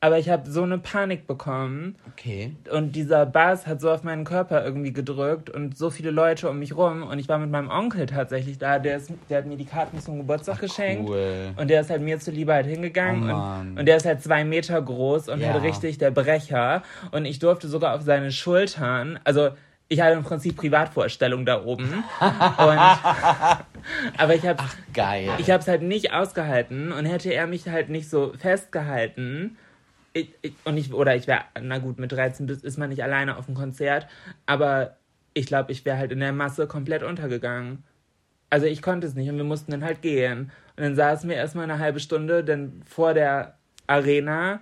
[0.00, 1.96] Aber ich habe so eine Panik bekommen.
[2.12, 2.52] okay.
[2.70, 6.60] Und dieser Bass hat so auf meinen Körper irgendwie gedrückt und so viele Leute um
[6.60, 7.02] mich rum.
[7.02, 8.78] Und ich war mit meinem Onkel tatsächlich da.
[8.78, 11.08] Der, ist, der hat mir die Karten zum Geburtstag geschenkt.
[11.10, 11.50] cool.
[11.56, 13.28] Und der ist halt mir zuliebe halt hingegangen.
[13.28, 15.52] Oh, und, und der ist halt zwei Meter groß und Ja.
[15.54, 16.82] halt richtig der Brecher.
[17.10, 19.50] Und ich durfte sogar auf seine Schultern, also
[19.88, 22.04] ich hatte im Prinzip Privatvorstellung da oben.
[22.20, 22.78] und,
[24.18, 24.62] aber ich habe
[25.38, 29.56] ich habe es halt nicht ausgehalten und hätte er mich halt nicht so festgehalten.
[30.18, 33.02] Ich, ich, und ich, oder ich wäre, na gut, mit 13 bis- ist man nicht
[33.02, 34.06] alleine auf dem Konzert,
[34.46, 34.96] aber
[35.34, 37.84] ich glaube, ich wäre halt in der Masse komplett untergegangen.
[38.50, 40.50] Also ich konnte es nicht und wir mussten dann halt gehen.
[40.76, 44.60] Und dann saßen wir erstmal eine halbe Stunde dann vor der Arena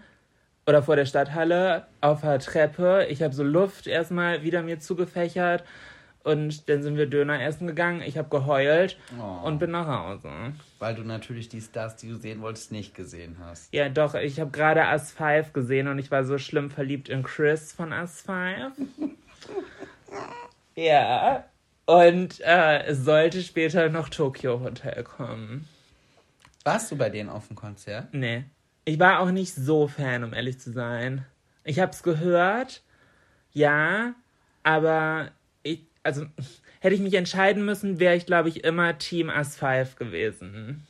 [0.67, 3.07] oder vor der Stadthalle auf der Treppe.
[3.09, 5.63] Ich habe so Luft erstmal wieder mir zugefächert
[6.25, 8.03] und dann sind wir Döner essen gegangen.
[8.05, 9.47] Ich habe geheult Oh.
[9.47, 10.29] und bin nach Hause.
[10.79, 13.73] Weil du natürlich die Stars, die du sehen wolltest, nicht gesehen hast.
[13.73, 17.23] Ja, doch, ich habe gerade Us 5 gesehen und ich war so schlimm verliebt in
[17.23, 18.73] Chris von Us 5.
[20.75, 21.45] ja.
[21.87, 25.67] Und äh, es sollte später noch Tokyo Hotel kommen.
[26.65, 28.13] Warst du bei denen auf dem Konzert?
[28.13, 28.45] Nee.
[28.85, 31.25] Ich war auch nicht so Fan, um ehrlich zu sein.
[31.65, 32.83] Ich hab's gehört,
[33.53, 34.15] ja,
[34.63, 35.31] aber
[35.63, 36.27] ich, also,
[36.87, 40.87] hätte ich mich entscheiden müssen, wäre ich, glaube ich, immer Team Us 5 gewesen.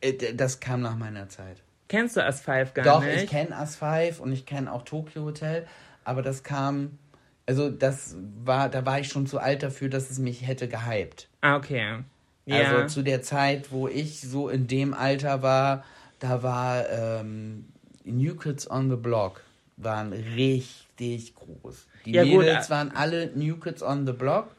[0.00, 1.58] Äh, Das kam nach meiner Zeit.
[1.88, 3.24] Kennst du Us 5 gar Doch, nicht?
[3.24, 5.66] ich kenne As 5 und ich kenne auch Tokyo Hotel,
[6.04, 6.98] aber das kam,
[7.44, 11.28] also das war, da war ich schon zu alt dafür, dass es mich hätte gehypt.
[11.42, 11.98] Ah, okay.
[12.46, 12.56] Ja.
[12.56, 15.84] Also zu der Zeit, wo ich so in dem Alter war,
[16.20, 17.66] da war ähm,
[18.04, 19.42] New Kids on the Block
[19.76, 21.86] waren richtig groß.
[22.04, 24.54] Die Ja, gut, Mädels äh, waren alle New Kids on the Block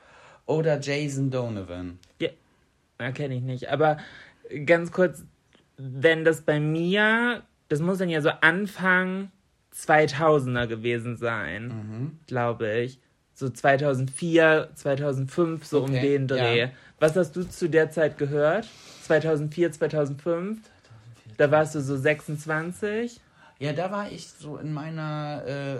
[0.45, 1.99] oder Jason Donovan.
[2.99, 3.69] Ja, kenne ich nicht.
[3.69, 3.97] Aber
[4.65, 5.25] ganz kurz,
[5.77, 9.31] wenn das bei mir, das muss dann ja so Anfang
[9.75, 12.19] 2000er gewesen sein, Mhm.
[12.27, 12.99] glaube ich.
[13.33, 16.59] So 2004, 2005, so um Okay, den Dreh.
[16.61, 16.69] ja.
[16.99, 18.67] Was hast du zu der Zeit gehört?
[19.01, 20.59] 2004, 2005?
[21.37, 23.19] Da warst du so 26?
[23.59, 25.77] Ja, da war ich so in meiner äh,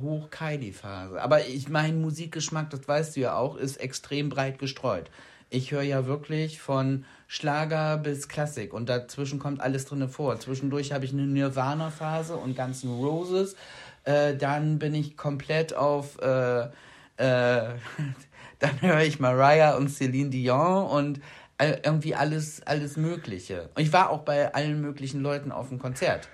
[0.00, 1.20] Hoch-Kylie-Phase.
[1.22, 5.10] Aber ich, mein Musikgeschmack, das weißt du ja auch, ist extrem breit gestreut.
[5.50, 10.38] Ich höre ja wirklich von Schlager bis Klassik und dazwischen kommt alles drin vor.
[10.40, 13.54] Zwischendurch habe ich eine Nirvana-Phase und ganzen Roses.
[14.04, 16.68] Äh, dann bin ich komplett auf äh,
[17.16, 17.74] äh,
[18.58, 21.20] dann höre ich Mariah und Celine Dion und
[21.58, 23.70] irgendwie alles, alles Mögliche.
[23.74, 26.28] Und ich war auch bei allen möglichen Leuten auf dem Konzert.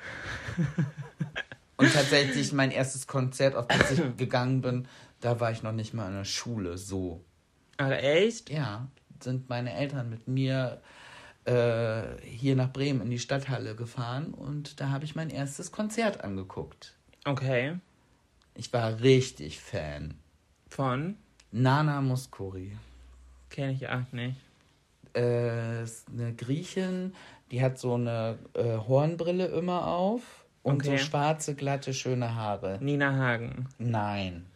[1.76, 4.86] Und tatsächlich mein erstes Konzert, auf das ich gegangen bin,
[5.20, 7.24] da war ich noch nicht mal in der Schule, so.
[7.76, 8.50] Ach, echt?
[8.50, 8.88] Ja,
[9.20, 10.80] sind meine Eltern mit mir
[11.44, 16.22] äh, hier nach Bremen in die Stadthalle gefahren und da habe ich mein erstes Konzert
[16.22, 16.94] angeguckt.
[17.24, 17.76] Okay.
[18.54, 20.14] Ich war richtig Fan.
[20.68, 21.16] Von?
[21.50, 22.76] Nana Muscuri.
[23.48, 24.36] Kenne ich auch nicht.
[25.14, 27.14] Äh, ist eine Griechin,
[27.50, 30.22] die hat so eine äh, Hornbrille immer auf
[30.62, 30.98] und Okay.
[30.98, 32.78] so schwarze, glatte, schöne Haare.
[32.80, 33.66] Nina Hagen.
[33.78, 34.46] Nein.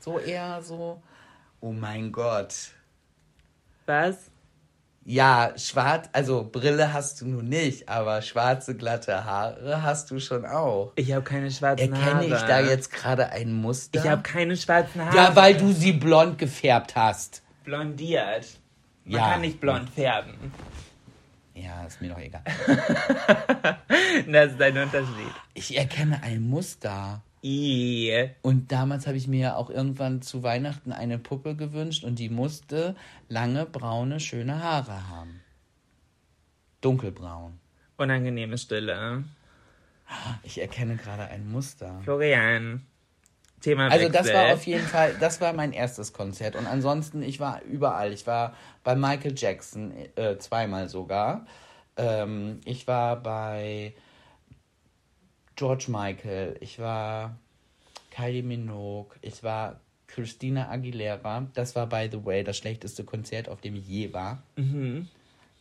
[0.00, 1.02] So eher so,
[1.60, 2.54] oh mein Gott.
[3.86, 4.30] Was?
[5.04, 10.44] Ja, schwarz, also Brille hast du nun nicht, aber schwarze, glatte Haare hast du schon
[10.44, 10.92] auch.
[10.96, 12.10] Ich habe keine schwarzen Haare.
[12.26, 13.98] Erkenne ich da jetzt gerade ein Muster?
[13.98, 15.16] Ich habe keine schwarzen Haare.
[15.16, 17.42] ja, weil du sie blond gefärbt hast.
[17.64, 18.46] blondiert.
[19.08, 19.30] Man Ja.
[19.32, 20.34] kann nicht blond färben.
[21.54, 22.42] Ja, ist mir doch egal.
[24.30, 25.32] Das ist ein Unterschied.
[25.54, 27.22] Ich erkenne ein Muster.
[27.42, 28.30] I.
[28.42, 32.28] Und damals habe ich mir ja auch irgendwann zu Weihnachten eine Puppe gewünscht und die
[32.28, 32.94] musste
[33.28, 35.40] lange, braune, schöne Haare haben.
[36.80, 37.58] Dunkelbraun.
[37.96, 39.24] Unangenehme Stille.
[40.42, 42.00] Ich erkenne gerade ein Muster.
[42.04, 42.86] Florian.
[43.60, 46.56] Thema Also das war auf jeden Fall, das war mein erstes Konzert.
[46.56, 48.12] Und ansonsten, ich war überall.
[48.12, 51.46] Ich war bei Michael Jackson, äh, zweimal sogar.
[51.96, 53.94] Ähm, ich war bei
[55.56, 56.56] George Michael.
[56.60, 57.36] Ich war
[58.10, 59.16] Kylie Minogue.
[59.22, 61.46] Ich war Christina Aguilera.
[61.54, 64.42] Das war, by the way, das schlechteste Konzert, auf dem ich je war.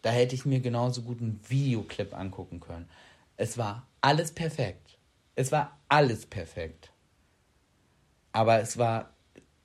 [0.04, 2.88] Da hätte ich mir genauso gut einen Videoclip angucken können.
[3.36, 4.98] Es war alles perfekt.
[5.36, 6.92] Es war alles perfekt.
[8.38, 9.10] Aber es war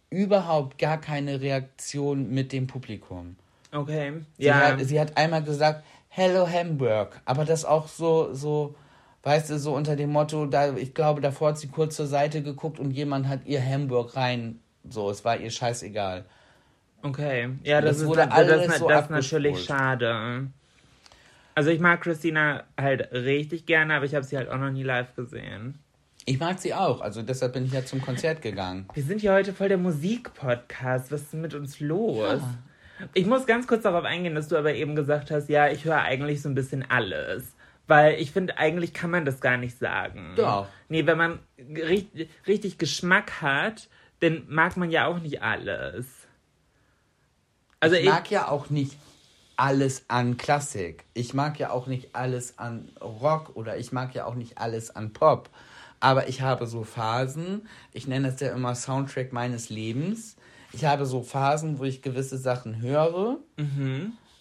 [0.09, 3.37] überhaupt gar keine Reaktion mit dem Publikum.
[3.71, 4.15] Okay.
[4.39, 4.55] Sie, ja.
[4.55, 7.21] hat, sie hat einmal gesagt, Hello Hamburg.
[7.27, 8.75] Aber das auch so, so,
[9.25, 12.43] weißt du, so unter dem Motto, da, ich glaube, davor hat sie kurz zur Seite
[12.43, 14.59] geguckt und jemand hat ihr Hamburg rein.
[14.89, 16.25] So, es war ihr scheißegal.
[17.03, 20.49] Okay, ja, das, Das ist, wurde das, alles das, so das ist natürlich schade.
[21.55, 24.83] Also ich mag Christina halt richtig gerne, aber ich habe sie halt auch noch nie
[24.83, 25.79] live gesehen.
[26.25, 28.87] Ich mag sie auch, also deshalb bin ich ja zum Konzert gegangen.
[28.95, 31.11] Wir sind hier heute voll der Musikpodcast.
[31.11, 32.41] Was ist denn mit uns los?
[33.15, 36.01] Ich muss ganz kurz darauf eingehen, dass du aber eben gesagt hast, ja, ich höre
[36.01, 37.57] eigentlich so ein bisschen alles.
[37.89, 40.35] Weil ich finde, eigentlich kann man das gar nicht sagen.
[40.37, 40.69] Doch.
[40.89, 43.89] Nee, wenn man richtig, richtig Geschmack hat,
[44.21, 46.07] dann mag man ja auch nicht alles.
[47.81, 48.97] Also ich mag ja auch nicht
[49.57, 51.05] alles an Klassik.
[51.15, 54.95] Ich mag ja auch nicht alles an Rock oder ich mag ja auch nicht alles
[54.95, 55.51] an Pop.
[56.03, 60.35] Aber ich habe so Phasen, ich nenne das ja immer Soundtrack meines Lebens.
[60.73, 63.39] Ich habe so Phasen, wo ich gewisse Sachen höre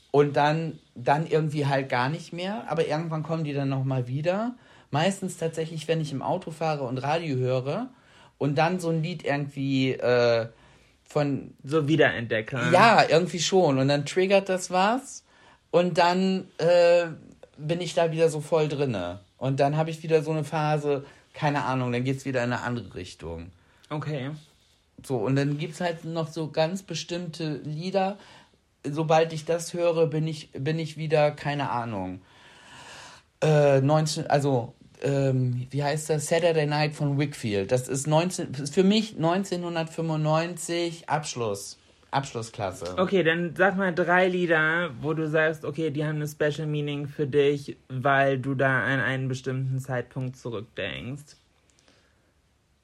[0.10, 2.66] und dann, dann irgendwie halt gar nicht mehr.
[2.68, 4.56] Aber irgendwann kommen die dann nochmal wieder.
[4.90, 7.90] Meistens tatsächlich, wenn ich im Auto fahre und Radio höre
[8.40, 10.48] und dann so ein Lied irgendwie äh,
[11.04, 12.72] von so wiederentdecken.
[12.74, 13.78] ja, irgendwie schon.
[13.78, 15.24] Und dann triggert das was.
[15.70, 17.06] Und dann äh,
[17.56, 19.20] bin ich da wieder so voll drinne.
[19.38, 22.62] Und dann habe ich wieder so eine Phase, keine Ahnung, dann geht's wieder in eine
[22.62, 23.52] andere Richtung.
[23.90, 24.32] Okay.
[25.06, 28.18] So, und dann gibt's halt noch so ganz bestimmte Lieder.
[28.84, 32.22] Sobald ich das höre, bin ich, bin ich wieder, keine Ahnung.
[33.42, 36.28] Äh, 19, also, ähm, wie heißt das?
[36.28, 37.72] Saturday Night von Wickfield.
[37.72, 41.78] Das ist 19, ist für mich 1995 Abschluss.
[42.12, 42.98] Abschlussklasse.
[42.98, 47.08] Okay, dann sag mal drei Lieder, wo du sagst, okay, die haben eine Special Meaning
[47.08, 51.38] für dich, weil du da an einen bestimmten Zeitpunkt zurückdenkst.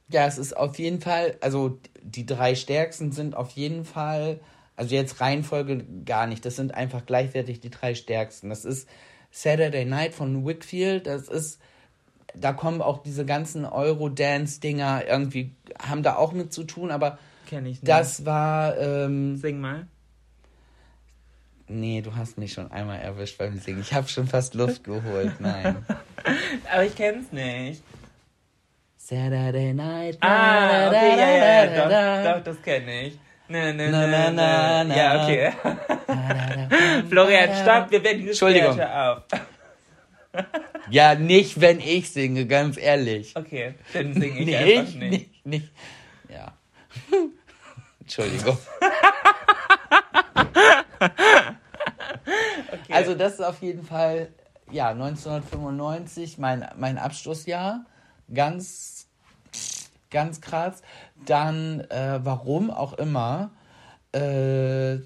[0.10, 4.40] Ja, es ist auf jeden Fall, also die drei stärksten sind auf jeden Fall,
[4.78, 8.50] also jetzt Reihenfolge gar nicht, das sind einfach gleichwertig die drei stärksten.
[8.50, 8.88] Das ist
[9.32, 11.60] Saturday Night von Wickfield, das ist,
[12.34, 17.66] da kommen auch diese ganzen Eurodance-Dinger irgendwie, haben da auch mit zu tun, aber Kenn
[17.66, 17.88] ich nicht.
[17.88, 19.88] das war, ähm, Sing mal.
[21.68, 23.82] nee, du hast mich schon einmal erwischt beim Singen.
[23.82, 25.86] Ich habe schon fast Luft geholt, nein.
[26.72, 27.82] Aber ich kenn's nicht.
[28.98, 30.18] Saturday Night.
[30.20, 33.20] Ah, okay, ja, ja, ja, doch, doch, das kenne ich.
[33.48, 34.96] Na, na, Na, na, na, na.
[34.98, 35.54] Ja, okay.
[37.10, 38.80] Florian, stopp, wir werden diese Entschuldigung.
[38.82, 39.24] Auf.
[40.90, 43.36] Ja, nicht, wenn ich singe, ganz ehrlich.
[43.36, 45.12] Okay, dann singe ich einfach nicht, nicht.
[45.12, 45.72] nicht, nicht.
[46.30, 46.54] Ja.
[48.08, 48.58] Entschuldigung.
[52.90, 54.30] Also das ist auf jeden Fall,
[54.72, 57.86] ja, 1995, mein, mein Abschlussjahr.
[58.34, 59.08] Ganz,
[60.10, 60.82] ganz krass.
[61.26, 63.52] Dann, äh, warum auch immer,
[64.14, 64.98] äh,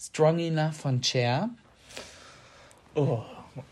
[0.00, 1.50] Strong Enough von Cher.
[2.94, 3.22] Oh.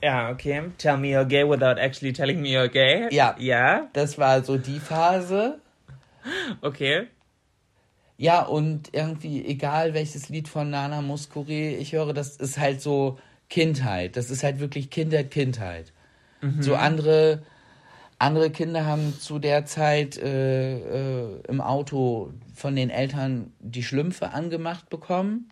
[0.03, 0.63] Ja, okay.
[0.79, 3.09] Tell me you're gay without actually telling me you're gay.
[3.13, 3.37] Ja.
[3.39, 5.61] Ja, Das war so die Phase.
[6.61, 7.07] okay.
[8.19, 13.19] Ja, und irgendwie, egal welches Lied von Nana Muscuri ich höre, das ist halt so
[13.51, 14.17] Kindheit.
[14.17, 15.93] Das ist halt wirklich Kindheit, Kindheit.
[16.61, 17.43] So andere,
[18.19, 24.31] andere Kinder haben zu der Zeit äh, äh, im Auto von den Eltern die Schlümpfe
[24.31, 25.51] angemacht bekommen.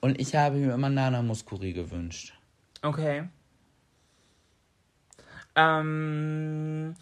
[0.00, 2.34] Und ich habe mir immer Nana Muscuri gewünscht.
[2.82, 3.24] Okay.
[5.56, 6.94] Ähm,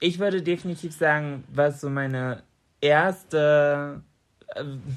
[0.00, 2.42] ich würde definitiv sagen, was so meine
[2.80, 4.02] erste,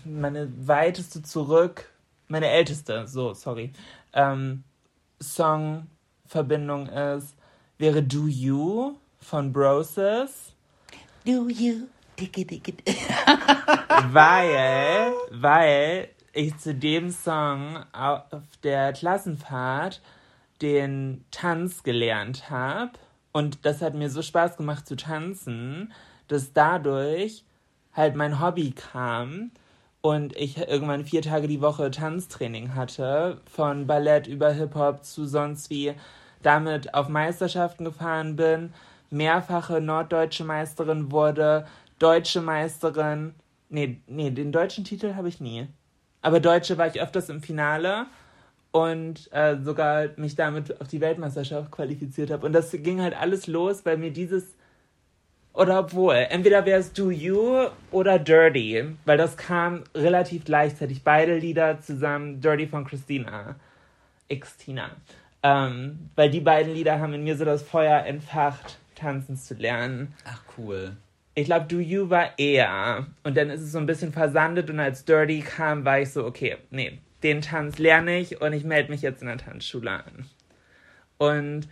[0.06, 1.90] meine weiteste zurück,
[2.28, 3.72] meine älteste, so, sorry,
[4.14, 4.64] ähm,
[5.22, 7.36] Songverbindung ist,
[7.78, 10.54] wäre Do You von Broses.
[11.26, 11.88] Do you?
[12.20, 12.74] Dicke, dicke.
[14.12, 18.24] weil, weil ich zu dem Song auf
[18.64, 20.02] der Klassenfahrt
[20.62, 22.92] den Tanz gelernt habe.
[23.32, 25.94] Und das hat mir so Spaß gemacht zu tanzen,
[26.28, 27.44] dass dadurch
[27.94, 29.52] halt mein Hobby kam
[30.02, 35.70] und ich irgendwann vier Tage die Woche Tanztraining hatte, von Ballett über Hip-Hop zu sonst
[35.70, 35.94] wie,
[36.42, 38.74] damit auf Meisterschaften gefahren bin,
[39.12, 41.68] mehrfache norddeutsche Meisterin wurde,
[42.00, 43.36] deutsche Meisterin,
[43.70, 45.68] nee, nee, den deutschen Titel habe ich nie.
[46.24, 48.06] Aber Deutsche war ich öfters im Finale
[48.72, 52.46] und äh, sogar mich damit auf die Weltmeisterschaft qualifiziert habe.
[52.46, 54.56] Und das ging halt alles los, weil mir dieses
[55.54, 61.04] oder obwohl, entweder wäre es Do You oder Dirty, weil das kam relativ gleichzeitig.
[61.04, 63.56] Beide Lieder zusammen, Dirty von Christina,
[64.30, 64.92] X-Tina.
[65.44, 70.14] Ähm, weil die beiden Lieder haben in mir so das Feuer entfacht, tanzen zu lernen.
[70.24, 70.96] Ach, cool.
[71.34, 73.08] Ich glaube, Do You war eher.
[73.24, 76.26] Und dann ist es so ein bisschen versandet und als Dirty kam, war ich so,
[76.26, 80.26] okay, nee, den Tanz lerne ich und ich melde mich jetzt in der Tanzschule an.
[81.18, 81.68] Und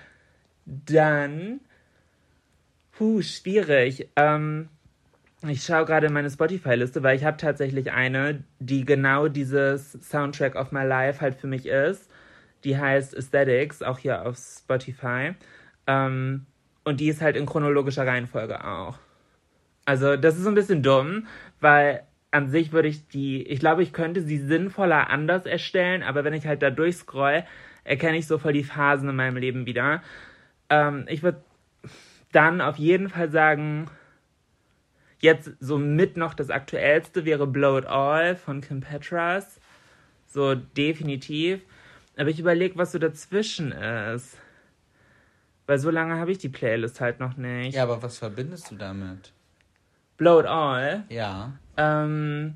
[0.66, 1.60] dann,
[3.00, 4.10] puh, schwierig.
[4.18, 4.68] Ähm,
[5.48, 10.56] ich schaue gerade in meine Spotify-Liste, weil ich habe tatsächlich eine, die genau dieses Soundtrack
[10.56, 12.12] of My Life halt für mich ist.
[12.66, 15.34] Die heißt Aesthetics, auch hier auf Spotify.
[15.88, 16.46] Ähm,
[16.84, 19.00] und die ist halt in chronologischer Reihenfolge auch.
[19.86, 21.26] Also das ist ein bisschen dumm,
[21.62, 26.26] weil an sich würde ich die, ich glaube, ich könnte sie sinnvoller anders erstellen, aber
[26.26, 27.46] wenn ich halt da durchscroll,
[27.86, 30.04] erkenne ich so voll die Phasen in meinem Leben wieder.
[30.70, 31.42] Ähm, ich würde
[32.32, 33.90] dann auf jeden Fall sagen,
[35.20, 39.60] jetzt so mit noch das aktuellste wäre Blow It All von Kim Petras.
[40.28, 41.62] So definitiv.
[42.18, 44.38] Aber ich überlege, was so dazwischen ist.
[45.66, 47.76] Weil so lange habe ich die Playlist halt noch nicht.
[47.76, 49.34] Ja, aber was verbindest du damit?
[50.18, 51.04] Blow It All.
[51.10, 51.54] Ja.
[51.78, 52.56] ähm,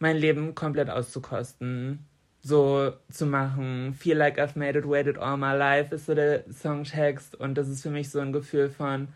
[0.00, 2.04] mein Leben komplett auszukosten.
[2.40, 3.94] So zu machen.
[3.94, 7.34] Feel like I've made it, waited all my life ist so der Songtext.
[7.34, 9.08] Und das ist für mich so ein Gefühl von,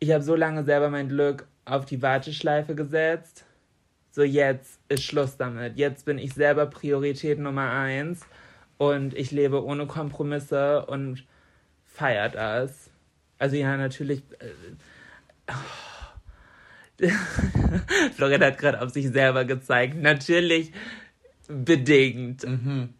[0.00, 3.44] ich habe so lange selber mein Glück auf die Warteschleife gesetzt.
[4.10, 5.76] So jetzt ist Schluss damit.
[5.76, 8.26] Jetzt bin ich selber Priorität Nummer eins.
[8.78, 11.24] Und ich lebe ohne Kompromisse und
[11.84, 12.90] feier das.
[13.38, 14.22] Also ja, natürlich.
[14.38, 15.52] Äh,
[18.14, 19.96] Florian hat gerade auf sich selber gezeigt.
[19.96, 20.72] Natürlich
[21.48, 22.46] bedingt.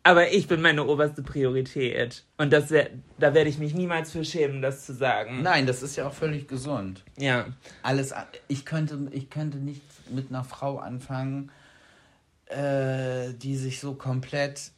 [0.03, 2.25] Aber ich bin meine oberste Priorität.
[2.37, 5.43] Und das wär, da werde ich mich niemals für schämen, das zu sagen.
[5.43, 7.05] Nein, das ist ja auch völlig gesund.
[7.19, 7.47] Ja.
[7.83, 8.13] Alles,
[8.49, 11.51] ich könnte, ich könnte nicht mit einer Frau anfangen,
[12.47, 14.73] äh, die sich so komplett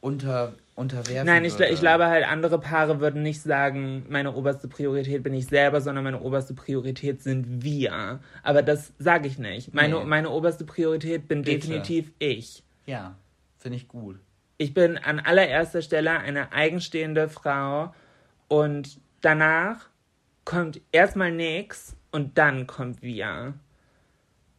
[0.00, 1.72] unter, unterwerfen Nein, ich, würde.
[1.72, 6.04] ich glaube halt, andere Paare würden nicht sagen, meine oberste Priorität bin ich selber, sondern
[6.04, 8.20] meine oberste Priorität sind wir.
[8.42, 9.72] Aber das sage ich nicht.
[9.72, 10.04] Meine, Nee.
[10.04, 11.58] meine oberste Priorität bin Bitte.
[11.60, 12.63] definitiv ich.
[12.86, 13.16] Ja,
[13.58, 14.20] finde ich gut.
[14.56, 17.92] Ich bin an allererster Stelle eine eigenstehende Frau
[18.48, 19.88] und danach
[20.44, 23.54] kommt erstmal nix und dann kommt wir.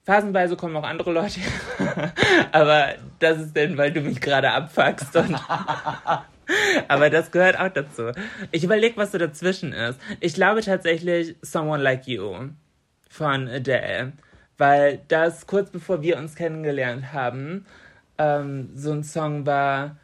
[0.03, 1.39] Phasenweise kommen auch andere Leute,
[2.51, 5.17] aber das ist denn, weil du mich gerade abfuckst.
[6.87, 8.11] Aber das gehört auch dazu.
[8.51, 9.99] Ich überlege, was so dazwischen ist.
[10.19, 12.49] Ich glaube tatsächlich Someone Like You
[13.09, 14.13] von Adele,
[14.57, 17.65] weil das kurz bevor wir uns kennengelernt haben,
[18.17, 19.97] ähm, so ein Song war,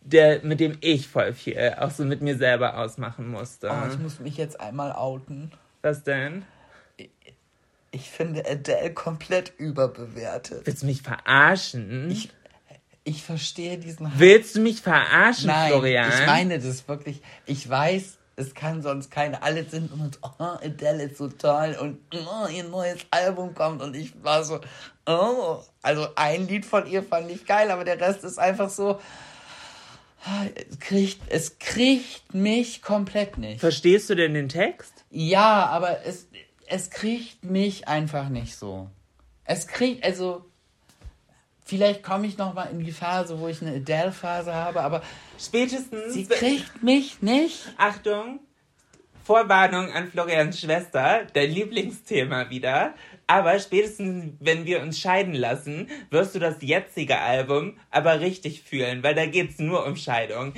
[0.00, 3.70] der, mit dem ich voll viel auch so mit mir selber ausmachen musste.
[3.70, 5.52] Oh, ich muss mich jetzt einmal outen.
[5.82, 6.44] Was denn?
[7.90, 10.66] Ich finde Adele komplett überbewertet.
[10.66, 12.10] Willst du mich verarschen?
[12.10, 12.30] Ich,
[13.04, 16.10] ich verstehe diesen Willst du mich verarschen, Nein, Florian?
[16.10, 17.22] ich meine das wirklich.
[17.46, 19.42] Ich weiß, Es kann sonst keiner.
[19.42, 23.96] Alle sind so, oh, Adele ist so toll und oh, ihr neues Album kommt und
[23.96, 24.60] ich war so,
[25.06, 25.58] oh.
[25.82, 29.00] Also ein Lied von ihr fand ich geil, aber der Rest ist einfach so,
[30.54, 33.60] es kriegt, es kriegt mich komplett nicht.
[33.60, 34.92] Verstehst du denn den Text?
[35.10, 36.28] Ja, aber es,
[36.66, 38.88] es kriegt mich einfach nicht so.
[39.44, 40.44] Es kriegt, also,
[41.68, 45.02] vielleicht komme ich noch mal in die Phase, wo ich eine Adele-Phase habe, aber
[45.38, 46.14] Spätestens.
[46.14, 47.68] sie kriegt mich nicht.
[47.76, 48.40] Achtung,
[49.22, 52.94] Vorwarnung an Florians Schwester, dein Lieblingsthema wieder.
[53.26, 59.02] Aber spätestens, wenn wir uns scheiden lassen, wirst du das jetzige Album aber richtig fühlen,
[59.02, 60.54] weil da geht's nur um Scheidung.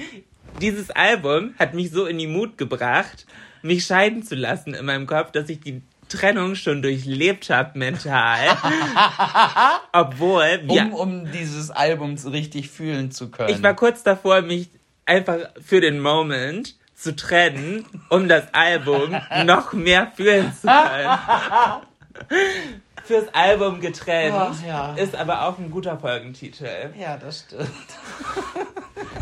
[0.61, 3.27] Dieses Album hat mich so in die Mut gebracht,
[3.63, 8.39] mich scheiden zu lassen in meinem Kopf, dass ich die Trennung schon durchlebt habe mental.
[9.93, 13.49] Obwohl wir Um, um dieses Album so richtig fühlen zu können.
[13.49, 14.69] ich war kurz davor, mich
[15.07, 21.19] einfach für den Moment zu trennen, um das Album noch mehr fühlen zu können.
[23.05, 24.95] Fürs Album getrennt Ach, ja.
[24.95, 26.93] ist aber auch ein guter Folgentitel.
[26.99, 27.71] ja, das stimmt.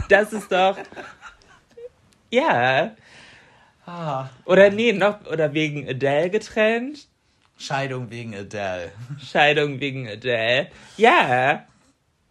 [0.09, 0.77] Das ist doch.
[2.31, 2.91] Ja.
[3.89, 4.29] Ah.
[4.45, 5.25] Oder nee, noch.
[5.33, 7.09] Oder wegen Adele getrennt.
[7.57, 8.93] Scheidung wegen Adele.
[9.19, 10.69] Scheidung wegen Adele.
[10.99, 11.65] Ja.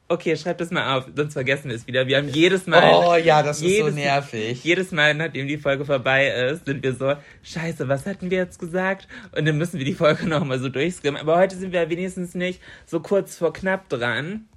[0.08, 2.06] Okay, schreib das mal auf, sonst vergessen wir es wieder.
[2.08, 2.94] Wir haben jedes Mal.
[2.94, 4.64] Oh ja, das ist so jedes, nervig.
[4.64, 8.60] Jedes Mal, nachdem die Folge vorbei ist, sind wir so, scheiße, was hatten wir jetzt
[8.60, 9.08] gesagt?
[9.36, 11.20] Und dann müssen wir die Folge nochmal so durchskimmen.
[11.20, 14.48] Aber heute sind wir wenigstens nicht so kurz vor knapp dran.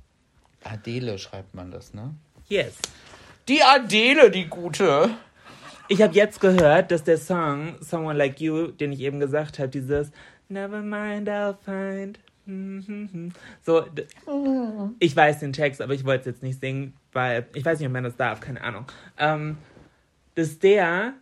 [0.62, 2.14] Adele schreibt man das, ne?
[2.48, 2.74] Yes.
[3.48, 5.10] Die Adele, die gute.
[5.92, 9.68] Ich habe jetzt gehört, dass der Song Someone Like You, den ich eben gesagt habe,
[9.68, 10.12] dieses
[10.48, 12.20] Never mind, I'll find.
[13.62, 14.06] So, d-
[15.00, 17.88] ich weiß den Text, aber ich wollte es jetzt nicht singen, weil ich weiß nicht,
[17.88, 18.86] ob man das darf, keine Ahnung.
[19.18, 19.58] Ähm,
[20.36, 21.14] dass der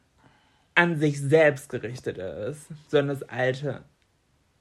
[0.74, 3.84] an sich selbst gerichtet ist, sondern das Alte.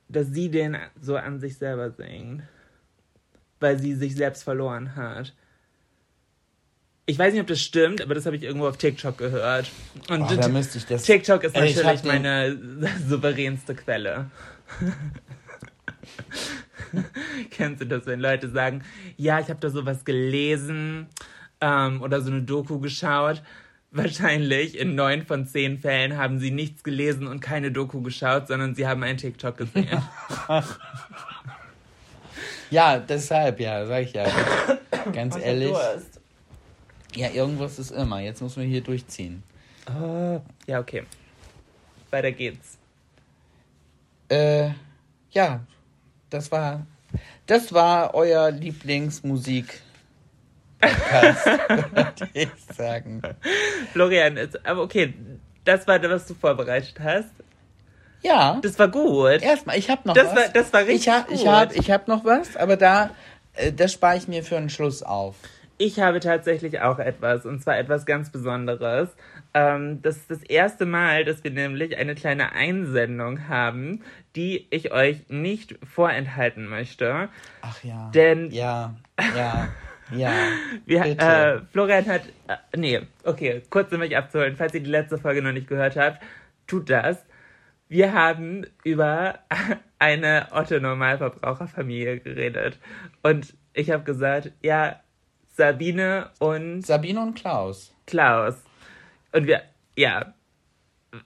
[0.08, 2.44] Dass sie den so an sich selber singt,
[3.60, 5.36] weil sie sich selbst verloren hat.
[7.10, 9.72] Ich weiß nicht, ob das stimmt, aber das habe ich irgendwo auf TikTok gehört.
[10.10, 12.58] Und Oh, da müsste ich das- TikTok ist Ey, ich natürlich meine
[13.08, 14.30] souveränste Quelle.
[17.52, 18.84] Kennst du das, wenn Leute sagen,
[19.16, 21.08] ja, ich habe da sowas gelesen
[21.62, 23.42] ähm, oder so eine Doku geschaut?
[23.92, 28.76] Wahrscheinlich in neun von zehn Fällen haben sie nichts gelesen und keine Doku geschaut, sondern
[28.76, 30.02] sie haben einen TikTok gesehen.
[32.70, 34.26] Ja, deshalb, ja, sag ich ja.
[35.14, 35.72] Ganz ehrlich.
[37.18, 38.20] Ja, irgendwas ist immer.
[38.20, 39.42] Jetzt muss man hier durchziehen.
[39.90, 41.04] Oh, ja, okay.
[42.12, 42.78] Weiter geht's.
[44.30, 44.70] Äh,
[45.32, 45.62] ja,
[46.30, 46.86] das war,
[47.46, 49.82] das war euer Lieblingsmusik.
[50.82, 53.22] Würde ich sagen.
[53.94, 55.14] Florian, ist, aber okay,
[55.66, 57.30] das war, was du vorbereitet hast.
[58.22, 59.42] Ja, Das war gut.
[59.42, 60.36] erstmal, ich habe noch Das was.
[60.36, 61.50] war- das war richtig Ich habe ich gut.
[61.50, 63.12] hab, ich hab noch was, aber da,
[63.54, 65.36] äh, das spare ich mir für einen Schluss auf.
[65.80, 69.16] Ich habe tatsächlich auch etwas, und zwar etwas ganz Besonderes.
[69.54, 74.02] Ähm, das ist das erste Mal, dass wir nämlich eine kleine Einsendung haben,
[74.36, 77.30] die ich euch nicht vorenthalten möchte.
[77.62, 78.10] Ach ja.
[78.14, 78.96] Denn- Ja,
[79.36, 79.68] ja,
[80.16, 80.32] ja.
[80.86, 81.26] Wir, Bitte.
[81.26, 82.22] äh, Florian hat.
[82.48, 84.56] Äh, nee, okay, kurz um mich abzuholen.
[84.56, 86.24] Falls ihr die letzte Folge noch nicht gehört habt,
[86.66, 87.24] tut das.
[87.90, 89.40] Wir haben über
[90.00, 92.80] eine Otto-Normalverbraucherfamilie geredet.
[93.24, 95.00] Und ich habe gesagt, ja,
[95.58, 97.92] Sabine und Sabine und Klaus.
[98.06, 98.54] Klaus.
[99.32, 99.64] Und wir,
[99.96, 100.34] ja.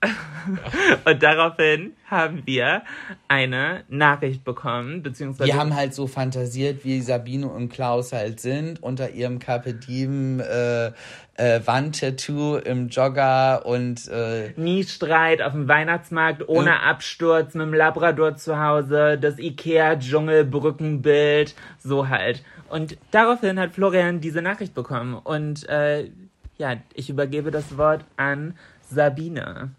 [1.05, 2.83] und daraufhin haben wir
[3.27, 5.51] eine Nachricht bekommen, beziehungsweise.
[5.51, 10.39] Die haben halt so fantasiert, wie Sabine und Klaus halt sind, unter ihrem Carpe Diem
[10.39, 10.93] äh,
[11.35, 17.73] äh, Wandtattoo im Jogger und äh, Nie Streit auf dem Weihnachtsmarkt ohne Absturz mit dem
[17.73, 22.43] Labrador zu Hause, das Ikea-Dschungelbrückenbild, so halt.
[22.71, 25.15] Und daraufhin hat Florian diese Nachricht bekommen.
[25.15, 26.09] Und äh,
[26.57, 29.71] ja, ich übergebe das Wort an Sabine.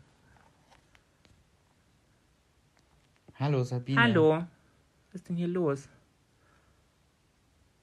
[3.41, 3.99] Hallo Sabine.
[3.99, 4.45] Hallo.
[5.11, 5.89] Was ist denn hier los?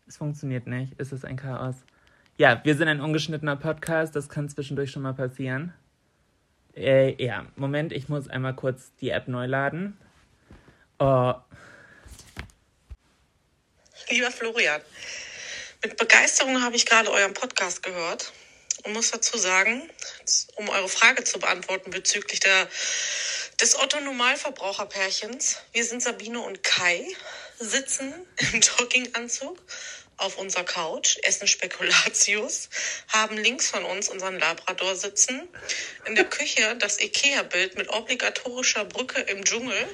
[0.05, 0.93] Es funktioniert nicht.
[0.99, 1.83] Es ist ein Chaos.
[2.37, 4.15] Ja, wir sind ein ungeschnittener Podcast.
[4.15, 5.73] Das kann zwischendurch schon mal passieren.
[6.75, 9.97] Äh, ja, Moment, ich muss einmal kurz die App neu laden.
[10.99, 11.33] Oh,
[14.09, 14.81] Lieber Florian,
[15.83, 18.33] mit Begeisterung habe ich gerade euren Podcast gehört
[18.83, 19.87] und muss dazu sagen,
[20.55, 22.67] um eure Frage zu beantworten bezüglich der,
[23.61, 27.05] des Otto-Normalverbraucherpärchens, wir sind Sabine und Kai,
[27.59, 28.11] sitzen
[28.51, 29.61] im Jogginganzug
[30.17, 32.69] auf unserer Couch, essen Spekulatius,
[33.09, 35.47] haben links von uns unseren Labrador sitzen,
[36.05, 39.87] in der Küche das Ikea-Bild mit obligatorischer Brücke im Dschungel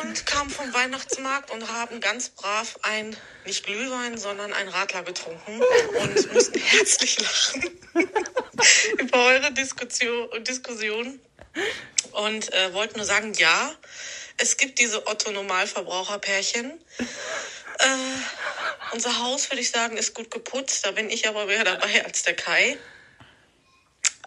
[0.00, 5.60] und kamen vom Weihnachtsmarkt und haben ganz brav ein, nicht Glühwein, sondern ein Radler getrunken
[5.60, 7.80] und mussten herzlich lachen
[8.98, 11.20] über eure Diskussion, Diskussion
[12.12, 13.74] und äh, wollten nur sagen, ja,
[14.38, 16.72] es gibt diese Otto-Normalverbraucherpärchen.
[17.78, 17.86] Äh,
[18.92, 20.84] unser Haus, würde ich sagen, ist gut geputzt.
[20.84, 22.76] Da bin ich aber mehr dabei als der Kai.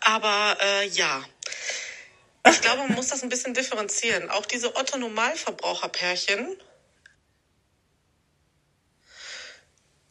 [0.01, 1.23] Aber äh, ja,
[2.49, 4.29] ich glaube, man muss das ein bisschen differenzieren.
[4.29, 6.57] Auch diese Otto-Normalverbraucherpärchen,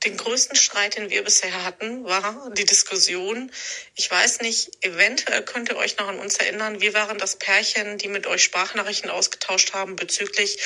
[0.05, 3.51] den größten Streit, den wir bisher hatten, war die Diskussion.
[3.97, 6.80] Ich weiß nicht, eventuell könnt ihr euch noch an uns erinnern.
[6.80, 10.59] Wir waren das Pärchen, die mit euch Sprachnachrichten ausgetauscht haben bezüglich,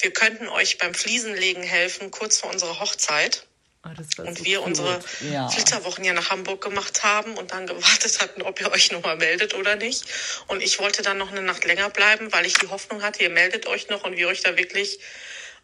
[0.00, 3.46] wir könnten euch beim Fliesenlegen helfen, kurz vor unserer Hochzeit.
[3.84, 4.66] Oh, war Und so wir cute.
[4.66, 5.48] unsere Ja.
[5.48, 9.54] Flitterwochen ja nach Hamburg gemacht haben und dann gewartet hatten, ob ihr euch nochmal meldet
[9.54, 10.04] oder nicht.
[10.46, 13.30] Und ich wollte dann noch eine Nacht länger bleiben, weil ich die Hoffnung hatte, ihr
[13.30, 15.00] meldet euch noch und wir euch da wirklich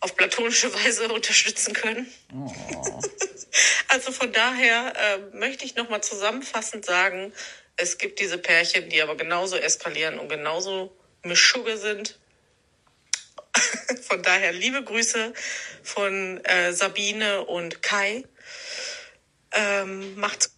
[0.00, 2.12] auf platonische Weise unterstützen können.
[3.88, 7.32] Also von daher äh, möchte ich nochmal zusammenfassend sagen,
[7.76, 12.19] es gibt diese Pärchen, die aber genauso eskalieren und genauso Mischugge sind.
[14.08, 15.32] Von daher liebe Grüße
[15.82, 18.24] von äh, Sabine und Kai.
[19.52, 20.54] Ähm, macht's.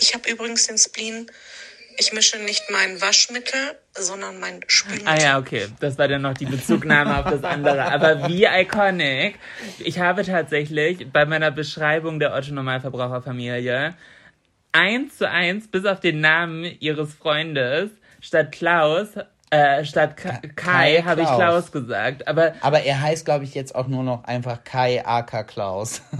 [0.00, 1.30] Ich habe übrigens den Spleen.
[1.98, 5.08] Ich mische nicht mein Waschmittel, sondern mein Spülmittel.
[5.08, 5.68] Ah ja, okay.
[5.80, 7.84] Das war dann noch die Bezugnahme auf das andere.
[7.84, 9.38] Aber wie iconic.
[9.78, 13.96] Ich habe tatsächlich bei meiner Beschreibung der Otto-Normalverbraucherfamilie
[14.76, 19.08] eins zu eins, bis auf den Namen ihres Freundes, statt Klaus,
[19.50, 21.70] äh, statt Ka Kai, Kai habe ich Klaus.
[21.72, 22.26] Gesagt.
[22.26, 26.02] Aber Aber er heißt, glaube ich, jetzt auch nur noch einfach Kai Aka Klaus.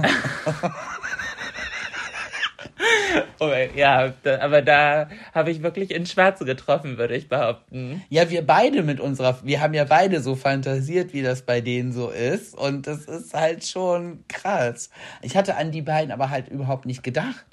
[3.40, 8.02] oh, ja, da, aber da habe ich wirklich ins Schwarze getroffen, würde ich behaupten.
[8.08, 11.92] Ja, wir beide mit unserer, wir haben ja beide so fantasiert, wie das bei denen
[11.92, 12.54] so ist.
[12.56, 14.90] Und das ist halt schon krass.
[15.22, 17.44] Ich hatte an die beiden aber halt überhaupt nicht gedacht.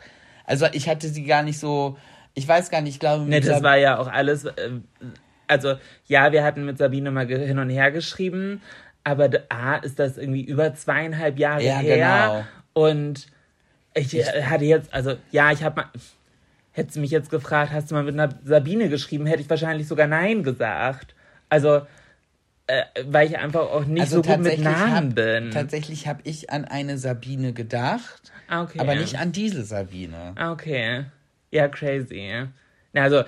[0.45, 1.97] Also ich hatte sie gar nicht so,
[2.33, 4.45] ich weiß gar nicht, ich glaube, Ne, mit das war ja auch alles.
[4.45, 4.51] Äh,
[5.47, 5.75] also,
[6.07, 8.61] ja, wir hatten mit Sabine mal hin und her geschrieben,
[9.03, 11.95] aber A, ist das irgendwie über zweieinhalb Jahre Ja, her.
[11.97, 12.45] genau.
[12.73, 13.27] Und
[13.93, 15.89] ich, äh, hatte jetzt, also, ja, ich habe mal.
[16.75, 19.87] Hättest du mich jetzt gefragt, hast du mal mit einer Sabine geschrieben, hätte ich wahrscheinlich
[19.87, 21.13] sogar Nein gesagt.
[21.47, 21.85] Also,
[22.65, 25.51] äh, weil ich einfach auch nicht so gut mit Namen hab, bin.
[25.51, 28.79] Tatsächlich habe ich an eine Sabine gedacht, Ah, okay.
[28.79, 30.31] aber nicht an diese Sabine.
[30.35, 31.05] Ah, okay.
[31.51, 32.47] Ja, crazy.
[32.93, 33.23] Na, also,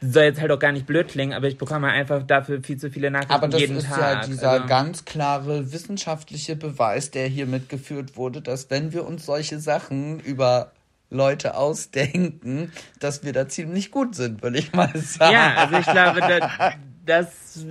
[0.00, 2.90] soll jetzt halt auch gar nicht blöd klingen, aber ich bekomme einfach dafür viel zu
[2.90, 4.22] viele Nachrichten Aber das jeden ist Tag.
[4.22, 4.66] ja dieser also.
[4.66, 10.72] ganz klare wissenschaftliche Beweis, der hier mitgeführt wurde, dass wenn wir uns solche Sachen über
[11.10, 15.32] Leute ausdenken, dass wir da ziemlich gut sind, würde ich mal sagen.
[15.34, 16.72] Ja, also ich glaube, da,
[17.04, 17.66] das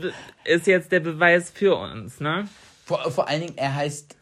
[0.45, 2.47] ist jetzt der Beweis für uns, ne?
[2.85, 4.15] Vor, vor allen Dingen, er heißt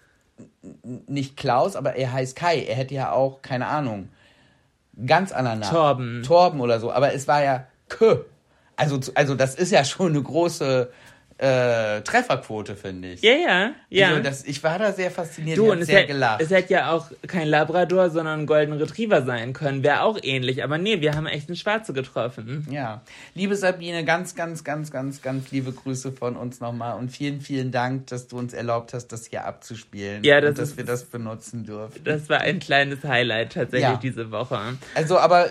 [1.08, 2.64] nicht Klaus, aber er heißt Kai.
[2.64, 4.10] Er hätte ja auch, keine Ahnung,
[5.06, 5.74] ganz anderen Namen.
[5.74, 6.24] Torben.
[6.24, 6.92] Torben oder so.
[6.92, 8.24] Aber es war ja Kö.
[8.76, 10.92] Also, also das ist ja schon eine große
[11.40, 13.22] äh, Trefferquote, finde ich.
[13.22, 14.08] Ja, ja, ja.
[14.10, 16.42] Also das, ich war da sehr fasziniert, du, und sehr hätte, gelacht.
[16.42, 19.84] es hätte ja auch kein Labrador, sondern ein Golden Retriever sein können.
[19.84, 20.64] Wäre auch ähnlich.
[20.64, 22.66] Aber nee, wir haben echt eine Schwarze getroffen.
[22.72, 23.02] Ja,
[23.36, 27.72] liebe Sabine, ganz, ganz, ganz, ganz, ganz liebe Grüße von uns nochmal und vielen, vielen
[27.72, 30.24] Dank, dass du uns erlaubt hast, das hier abzuspielen.
[30.24, 32.02] Ja, das und dass ist- wir das benutzen dürfen.
[32.04, 34.00] Das war ein kleines Highlight tatsächlich Ja.
[34.02, 34.60] diese Woche.
[34.96, 35.48] Also, aber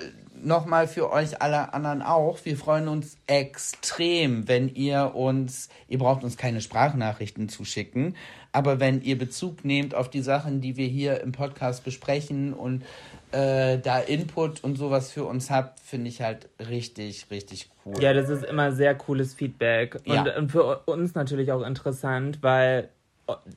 [0.46, 2.38] nochmal für euch alle anderen auch.
[2.44, 8.14] Wir freuen uns extrem, wenn ihr uns, ihr braucht uns keine Sprachnachrichten zu schicken,
[8.52, 12.84] aber wenn ihr Bezug nehmt auf die Sachen, die wir hier im Podcast besprechen und
[13.32, 18.00] äh, da Input und sowas für uns habt, finde ich halt richtig, richtig cool.
[18.00, 19.96] Ja, das ist immer sehr cooles Feedback.
[20.06, 20.36] Und, Ja.
[20.38, 22.88] und für uns natürlich auch interessant, weil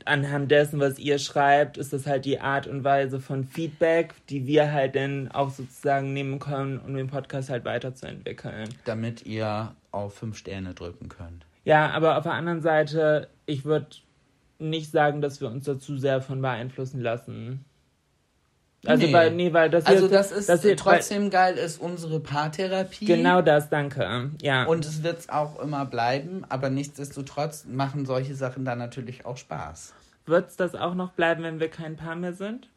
[0.05, 4.47] anhand dessen, was ihr schreibt, ist das halt die Art und Weise von Feedback, die
[4.47, 8.69] wir halt dann auch sozusagen nehmen können, um den Podcast halt weiterzuentwickeln.
[8.85, 11.45] Damit ihr auf fünf Sterne drücken könnt.
[11.65, 13.87] Ja, aber auf der anderen Seite, ich würde
[14.57, 17.65] nicht sagen, dass wir uns dazu sehr von beeinflussen lassen.
[18.85, 19.13] Also, Nee.
[19.13, 23.09] weil, nee, weil das Also jetzt- das ist das jetzt- trotzdem geil, ist unsere Paartherapie.
[23.09, 24.31] Weil, genau das, danke.
[24.41, 24.63] Ja.
[24.65, 29.35] Und es wird es auch immer bleiben, aber nichtsdestotrotz machen solche Sachen dann natürlich auch
[29.37, 29.93] Spaß.
[30.25, 32.69] Wird's das auch noch bleiben, wenn wir kein Paar mehr sind?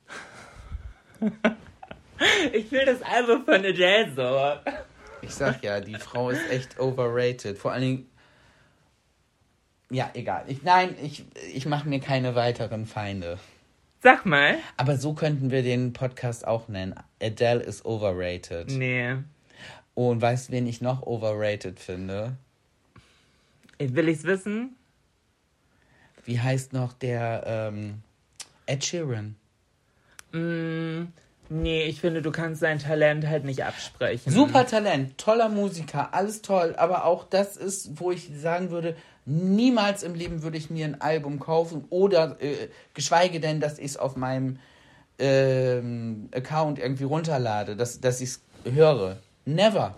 [2.52, 4.70] ich will das Album von Adele so.
[5.22, 7.58] Ich sag ja, die Frau ist echt overrated.
[7.58, 8.10] Vor allen Dingen.
[9.90, 10.44] Ja, egal.
[10.48, 11.24] Ich, nein, ich,
[11.54, 13.38] ich mache mir keine weiteren Feinde.
[14.02, 14.58] Sag mal.
[14.76, 16.94] Aber so könnten wir den Podcast auch nennen.
[17.22, 18.70] Adele is overrated.
[18.72, 19.14] Nee.
[19.94, 22.36] Und weißt du, wen ich noch overrated finde?
[23.78, 24.74] Will ich's wissen?
[26.24, 28.02] Wie heißt noch der ähm,
[28.66, 29.36] Ed Sheeran?
[30.32, 31.04] Mm,
[31.48, 34.32] nee, ich finde, du kannst sein Talent halt nicht absprechen.
[34.32, 36.74] Super Talent, toller Musiker, alles toll.
[36.76, 41.00] Aber auch das ist, wo ich sagen würde, niemals im Leben würde ich mir ein
[41.00, 44.58] Album kaufen oder äh, geschweige denn, dass ich es auf meinem
[45.18, 48.40] ähm, Account irgendwie runterlade, dass, dass ich es
[48.74, 49.18] höre.
[49.44, 49.96] Never.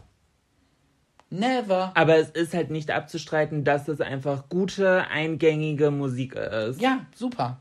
[1.31, 1.93] Never.
[1.95, 6.81] Aber es ist halt nicht abzustreiten, dass es einfach gute, eingängige Musik ist.
[6.81, 7.61] Ja, super.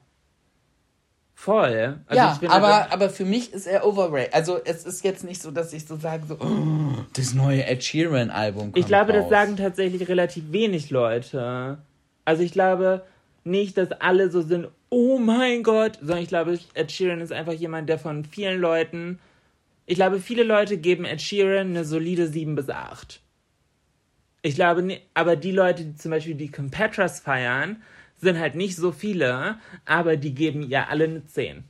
[1.44, 2.00] Voll.
[2.08, 4.34] Also ja, ich finde, aber, aber für mich ist er overrated.
[4.34, 7.84] Also es ist jetzt nicht so, dass ich so sage, so, oh, das neue Ed
[7.84, 9.30] Sheeran-Album kommt Ich glaube, das raus.
[9.30, 11.80] sagen tatsächlich relativ wenig Leute.
[12.24, 13.04] Also ich glaube
[13.44, 17.52] nicht, dass alle so sind, oh mein Gott, sondern ich glaube, Ed Sheeran ist einfach
[17.52, 19.20] jemand, der von vielen Leuten,
[19.86, 23.20] ich glaube, viele Leute geben Ed Sheeran eine solide 7 bis 8.
[24.44, 27.82] Ich glaube, aber die Leute, die zum Beispiel die Competras feiern,
[28.24, 31.64] sind halt nicht so viele, aber die geben ihr alle eine 10.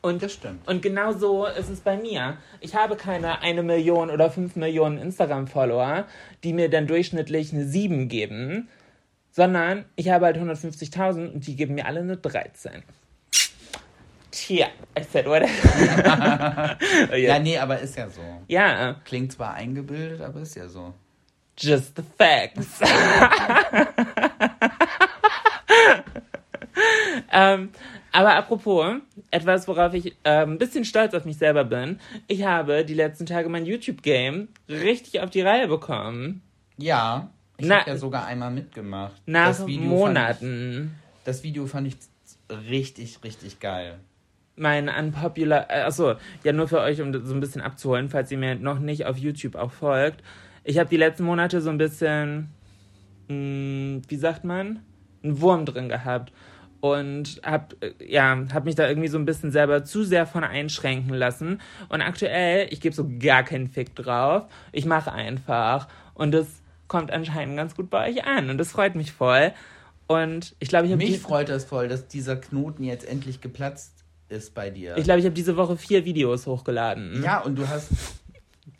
[0.00, 0.66] Und, Das stimmt.
[0.66, 2.38] Und genau so ist es bei mir.
[2.60, 6.06] Ich habe keine eine Million oder fünf Millionen Instagram-Follower,
[6.42, 8.68] die mir dann durchschnittlich eine 7 geben,
[9.30, 12.82] sondern ich habe halt 150.000 und die geben mir alle eine 13.
[14.32, 14.66] Tja,
[14.98, 15.42] I said what?
[17.10, 18.22] Ja, ja, nee, aber ist ja so.
[18.48, 20.94] ja, Klingt zwar eingebildet, aber ist ja so.
[21.58, 22.80] just the facts.
[27.32, 27.70] ähm,
[28.12, 28.96] aber apropos,
[29.30, 31.98] etwas, worauf ich ähm, ein bisschen stolz auf mich selber bin.
[32.28, 36.42] Ich habe die letzten Tage mein YouTube-Game richtig auf die Reihe bekommen.
[36.76, 39.14] Ja, ich habe ja sogar einmal mitgemacht.
[39.24, 40.94] Nach das Video Monaten.
[40.94, 41.96] Ich, das Video fand ich
[42.68, 43.98] richtig, richtig geil.
[44.56, 46.14] Mein unpopular, äh, achso,
[46.44, 49.16] ja nur für euch, um so ein bisschen abzuholen, falls ihr mir noch nicht auf
[49.16, 50.22] YouTube auch folgt.
[50.64, 52.50] Ich habe die letzten Monate so ein bisschen,
[53.28, 54.80] mh, wie sagt man,
[55.22, 56.30] einen Wurm drin gehabt
[56.82, 60.42] und hab äh, ja hab mich da irgendwie so ein bisschen selber zu sehr von
[60.42, 61.60] einschränken lassen.
[61.88, 64.46] Und aktuell ich gebe so gar keinen Fick drauf.
[64.72, 65.86] Ich mache einfach.
[66.14, 66.48] Und das
[66.88, 68.50] kommt anscheinend ganz gut bei euch an.
[68.50, 69.52] Und das freut mich voll.
[70.08, 74.02] Und ich glaube ich habe Mich freut das voll, dass dieser Knoten jetzt endlich geplatzt
[74.28, 74.96] ist bei dir.
[74.96, 77.22] ich glaube ich habe diese Woche vier Videos hochgeladen.
[77.22, 77.92] Ja, und du hast.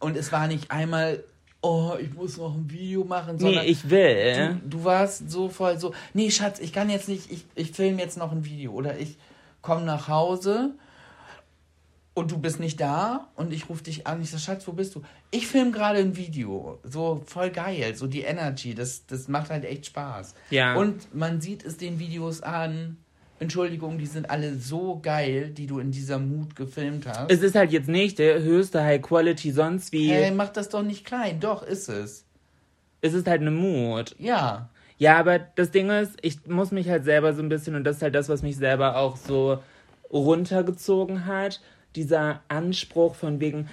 [0.00, 1.22] Und es war nicht einmal,
[1.62, 3.66] oh, ich muss noch ein Video machen, nee sondern.
[3.66, 7.44] ich will du, du warst so voll so, nee, Schatz, ich kann jetzt nicht, ich,
[7.54, 8.72] ich filme jetzt noch ein Video.
[8.72, 9.16] Oder ich
[9.62, 10.74] komme nach Hause
[12.14, 14.20] und du bist nicht da und ich rufe dich an.
[14.20, 15.02] Ich sage, Schatz, wo bist du?
[15.30, 16.78] Ich filme gerade ein Video.
[16.82, 20.34] So voll geil, so die Energy, das, das macht halt echt Spaß.
[20.50, 20.74] Ja.
[20.74, 22.98] Und man sieht es den Videos an.
[23.42, 27.30] Entschuldigung, die sind alle so geil, die du in dieser Mut gefilmt hast.
[27.30, 30.82] es ist halt jetzt nicht der höchste High Quality sonst wie Hey, mach das doch
[30.82, 31.40] nicht klein.
[31.40, 32.24] Doch, ist es.
[33.00, 34.68] es ist halt eine Mut Ja.
[34.98, 37.96] Ja, aber das Ding ist, ich muss mich halt selber so ein bisschen, und das
[37.96, 39.58] ist halt das, was mich selber auch so
[40.12, 41.60] runtergezogen hat,
[41.96, 43.68] dieser Anspruch von wegen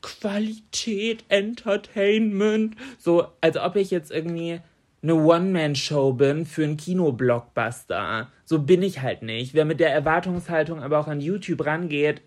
[0.00, 4.60] Qualität, Entertainment, so als ob ich jetzt irgendwie
[5.02, 8.28] eine One-Man-Show bin für einen Kinoblockbuster.
[8.44, 9.54] So bin ich halt nicht.
[9.54, 12.22] Wer mit der Erwartungshaltung aber auch an YouTube rangeht,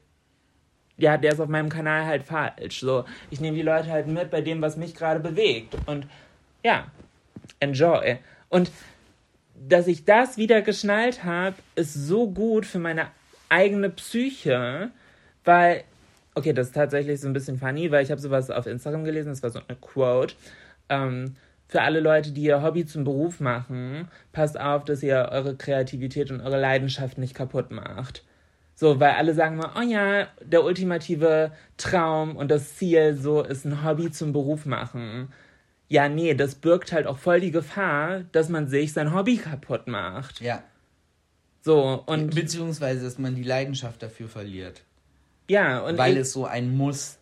[0.98, 2.80] ja, der ist auf meinem Kanal halt falsch.
[2.80, 5.76] So, ich nehme die Leute halt mit bei dem, was mich gerade bewegt.
[5.86, 6.08] Und
[6.64, 6.88] ja,
[7.60, 8.18] enjoy.
[8.50, 8.72] Und
[9.56, 13.08] dass ich das wieder geschnallt habe, ist so gut für meine
[13.50, 14.92] eigene Psyche,
[15.44, 15.84] weil,
[16.36, 19.30] okay, das ist tatsächlich so ein bisschen funny, weil ich habe sowas auf Instagram gelesen,
[19.30, 20.36] das war so eine Quote.
[20.90, 21.36] Ähm,
[21.68, 26.32] für alle Leute, die ihr Hobby zum Beruf machen, passt auf, dass ihr eure Kreativität
[26.32, 28.24] und eure Leidenschaft nicht kaputt macht.
[28.76, 33.66] So, weil alle sagen mal, oh ja, der ultimative Traum und das Ziel so ist
[33.66, 35.32] ein Hobby zum Beruf machen.
[35.90, 39.88] Ja, nee, das birgt halt auch voll die Gefahr, dass man sich sein Hobby kaputt
[39.88, 40.42] macht.
[40.42, 40.64] Ja.
[41.62, 44.82] So, und Beziehungsweise, dass man die Leidenschaft dafür verliert.
[45.48, 47.20] ja, und weil ich, es so ein Muss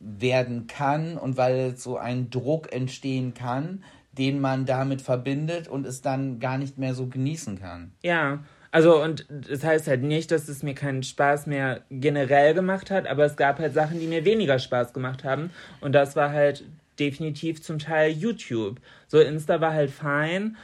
[0.00, 6.00] werden kann und weil so ein Druck entstehen kann, den man damit verbindet und es
[6.00, 7.92] dann gar nicht mehr so genießen kann.
[8.02, 8.40] ja,
[8.72, 13.06] also und das heißt halt nicht, dass es mir keinen Spaß mehr generell gemacht hat,
[13.06, 15.50] aber es gab halt Sachen, die mir weniger Spaß gemacht haben
[15.80, 16.64] und das war halt
[16.98, 18.80] definitiv zum Teil YouTube.
[19.06, 20.56] So Insta war halt fein,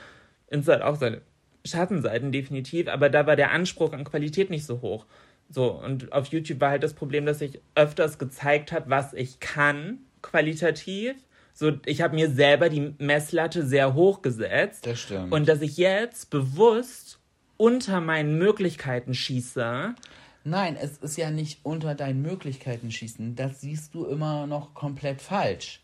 [0.48, 1.22] Insta hat auch seine
[1.64, 5.06] Schattenseiten definitiv, aber da war der Anspruch an Qualität nicht so hoch.
[5.52, 9.38] So, und auf YouTube war halt das Problem, dass ich öfters gezeigt habe, was ich
[9.38, 11.14] kann, qualitativ.
[11.52, 14.86] So, ich habe mir selber die Messlatte sehr hoch gesetzt.
[14.86, 15.30] Das stimmt.
[15.30, 17.18] Und dass ich jetzt bewusst
[17.58, 19.94] unter meinen Möglichkeiten schieße.
[20.44, 23.36] Nein, es ist ja nicht unter deinen Möglichkeiten schießen.
[23.36, 25.80] Das siehst du immer noch komplett falsch.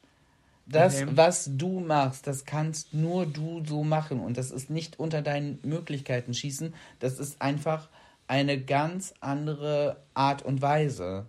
[0.67, 1.11] Das, Okay.
[1.15, 4.21] was du machst, das kannst nur du so machen.
[4.21, 6.75] Und das ist nicht unter deinen Möglichkeiten schießen.
[7.01, 7.89] Das ist einfach
[8.29, 11.27] eine ganz andere Art und Weise.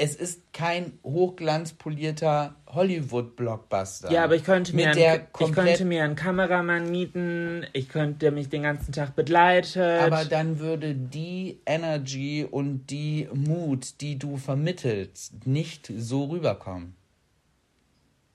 [0.00, 4.12] Es ist kein hochglanzpolierter Hollywood-Blockbuster.
[4.12, 8.48] Ja, aber ich könnte, mir einen, ich könnte mir einen Kameramann mieten, ich könnte mich
[8.48, 10.00] den ganzen Tag begleitet.
[10.00, 16.94] Aber dann würde die Energy und die Mut, die du vermittelst, nicht so rüberkommen.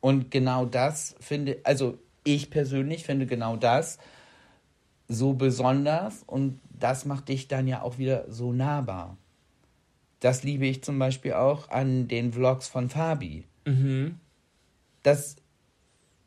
[0.02, 4.00] Und genau das finde, also ich persönlich finde genau das
[5.08, 9.16] so besonders und das macht dich dann ja auch wieder so nahbar.
[10.20, 13.46] Das liebe ich zum Beispiel auch an den Vlogs von Fabi.
[13.66, 14.20] Mhm.
[15.02, 15.38] Dass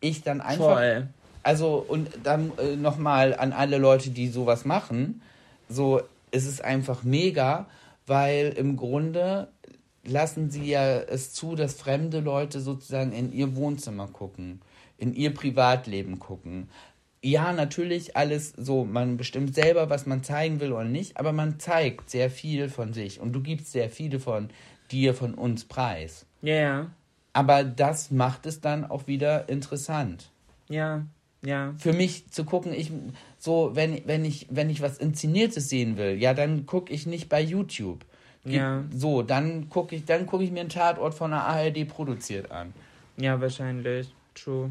[0.00, 1.08] ich dann einfach Voll.
[1.42, 5.20] also und dann äh, nochmal an alle Leute, die sowas machen,
[5.68, 6.00] so
[6.30, 7.66] es ist einfach mega,
[8.06, 9.48] weil im Grunde
[10.04, 14.62] lassen sie ja es zu, dass fremde Leute sozusagen in ihr Wohnzimmer gucken,
[14.96, 16.70] in ihr Privatleben gucken.
[17.26, 21.58] Ja, natürlich alles so, man bestimmt selber, was man zeigen will oder nicht, aber man
[21.58, 24.48] zeigt sehr viel von sich und du gibst sehr viele von
[24.92, 26.24] dir, von uns preis.
[26.40, 26.90] Ja, ja,
[27.32, 30.30] Aber das macht es dann auch wieder interessant
[30.68, 31.04] ja,
[31.44, 31.74] ja.
[31.76, 32.92] für mich zu gucken, ich
[33.38, 37.28] so, wenn, wenn ich, wenn ich was Inszeniertes sehen will, ja, dann gucke ich nicht
[37.28, 38.04] bei YouTube.
[38.44, 38.84] Ja.
[38.94, 42.72] So, dann gucke ich, dann gucke ich mir einen Tatort von der ARD produziert an.
[43.16, 44.12] Ja, wahrscheinlich.
[44.36, 44.70] True.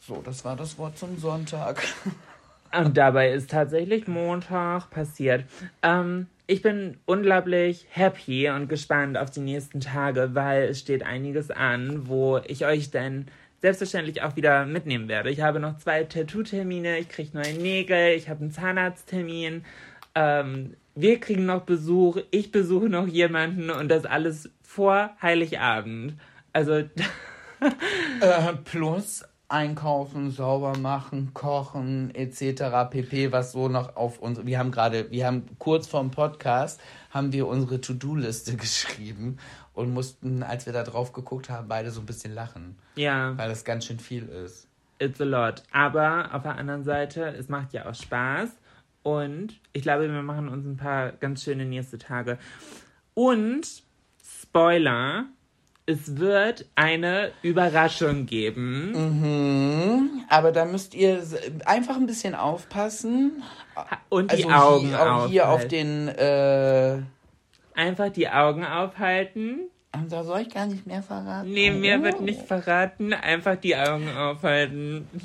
[0.00, 1.82] So, das war das Wort zum Sonntag.
[2.72, 5.44] Und dabei ist tatsächlich Montag passiert.
[5.82, 11.50] Ähm, ich bin unglaublich happy und gespannt auf die nächsten Tage, weil es steht einiges
[11.50, 13.26] an, wo ich euch dann
[13.60, 15.30] selbstverständlich auch wieder mitnehmen werde.
[15.30, 19.64] Ich habe noch zwei Tattoo-Termine, ich kriege neue Nägel, ich habe einen Zahnarzttermin.
[20.14, 26.14] Ähm, wir kriegen noch Besuch, ich besuche noch jemanden und das alles vor Heiligabend.
[26.52, 26.84] Also,
[28.20, 32.90] Äh, plus einkaufen, sauber machen, kochen etc.
[32.90, 34.44] pp, was so noch auf uns.
[34.44, 36.80] Wir haben gerade, wir haben kurz vorm Podcast
[37.10, 39.38] haben wir unsere To-Do-Liste geschrieben
[39.74, 43.36] und mussten, als wir da drauf geguckt haben, beide so ein bisschen lachen, ja.
[43.36, 44.68] weil das ganz schön viel ist.
[44.98, 45.62] It's a lot.
[45.72, 48.50] Aber auf der anderen Seite, es macht ja auch Spaß.
[49.02, 52.38] Und ich glaube, wir machen uns ein paar ganz schöne nächste Tage.
[53.14, 53.82] Und,
[54.22, 55.24] Spoiler,
[55.90, 58.92] es wird eine Überraschung geben.
[58.92, 60.24] Mhm.
[60.28, 61.22] Aber da müsst ihr
[61.66, 63.42] einfach ein bisschen aufpassen.
[64.08, 66.08] Und die Also Augen hier, auch hier auf den.
[66.08, 66.98] Äh,
[67.74, 69.70] Einfach die Augen aufhalten.
[70.08, 71.50] da soll ich gar nicht mehr verraten.
[71.52, 72.02] Nee, mir Oh.
[72.02, 73.12] wird nicht verraten.
[73.14, 75.08] Einfach die Augen aufhalten.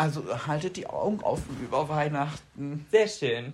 [0.00, 2.86] Also haltet die Augen offen über Weihnachten.
[2.92, 3.52] Sehr schön.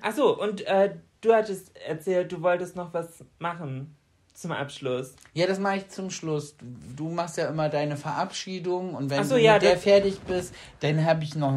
[0.00, 3.94] Ach so, und äh, du hattest erzählt, du wolltest noch was machen
[4.38, 5.14] zum Abschluss.
[5.34, 6.54] Ja, das mache ich zum Schluss.
[6.96, 10.54] Du machst ja immer deine Verabschiedung und wenn so, du ja, mit der fertig bist,
[10.80, 11.52] dann habe ich noch,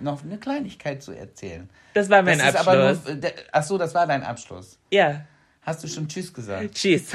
[0.00, 1.68] noch eine Kleinigkeit zu erzählen.
[1.94, 3.04] Das war mein das Abschluss.
[3.06, 3.30] nur.
[3.52, 4.78] Ach so, das war dein Abschluss.
[4.90, 5.22] ja,
[5.62, 6.74] Hast du schon Tschüss gesagt?
[6.76, 7.10] tschüss.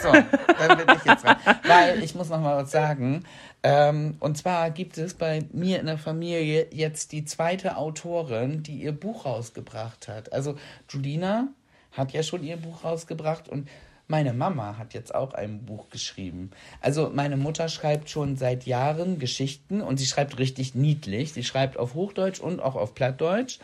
[0.00, 1.36] So, dann bin ich jetzt dran.
[1.64, 3.24] Weil ich muss noch mal was sagen.
[3.64, 8.82] Ähm, und zwar gibt es bei mir in der Familie jetzt die zweite Autorin, die
[8.82, 10.32] ihr Buch rausgebracht hat.
[10.32, 10.54] Also
[10.88, 11.48] Julina
[11.90, 13.68] hat ja schon ihr Buch rausgebracht und
[14.08, 16.50] meine Mama hat jetzt auch ein Buch geschrieben.
[16.80, 21.34] Also meine Mutter schreibt schon seit Jahren Geschichten und sie schreibt richtig niedlich.
[21.34, 23.58] Sie schreibt auf Hochdeutsch und auch auf Plattdeutsch.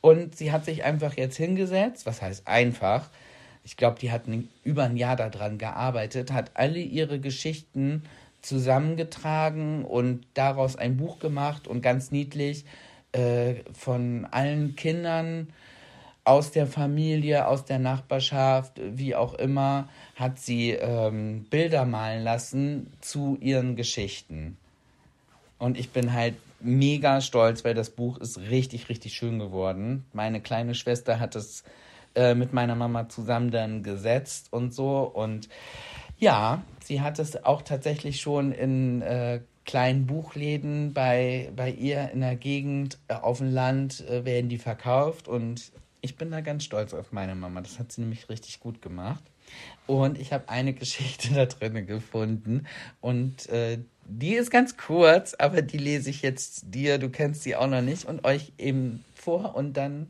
[0.00, 3.10] Und sie hat sich einfach jetzt hingesetzt, was heißt einfach,
[3.64, 4.22] ich glaube, die hat
[4.64, 8.02] über ein Jahr daran gearbeitet, hat alle ihre Geschichten
[8.40, 12.64] zusammengetragen und daraus ein Buch gemacht und ganz niedlich
[13.12, 15.52] äh, von allen Kindern
[16.24, 22.92] aus der Familie, aus der Nachbarschaft, wie auch immer, hat sie ähm, Bilder malen lassen
[23.00, 24.56] zu ihren Geschichten.
[25.58, 30.04] Und ich bin halt mega stolz, weil das Buch ist richtig, richtig schön geworden.
[30.12, 31.64] Meine kleine Schwester hat es
[32.14, 35.00] äh, mit meiner Mama zusammen dann gesetzt und so.
[35.00, 35.48] Und
[36.18, 42.20] ja, sie hat es auch tatsächlich schon in äh, kleinen Buchläden bei, bei ihr in
[42.20, 45.26] der Gegend äh, auf dem Land äh, werden die verkauft.
[45.26, 47.60] Und ich bin da ganz stolz auf meine Mama.
[47.60, 49.22] Das hat sie nämlich richtig gut gemacht.
[49.86, 52.66] Und ich habe eine Geschichte da drin gefunden.
[53.00, 57.56] Und äh, die ist ganz kurz, aber die lese ich jetzt dir, du kennst sie
[57.56, 59.54] auch noch nicht, und euch eben vor.
[59.54, 60.08] Und dann,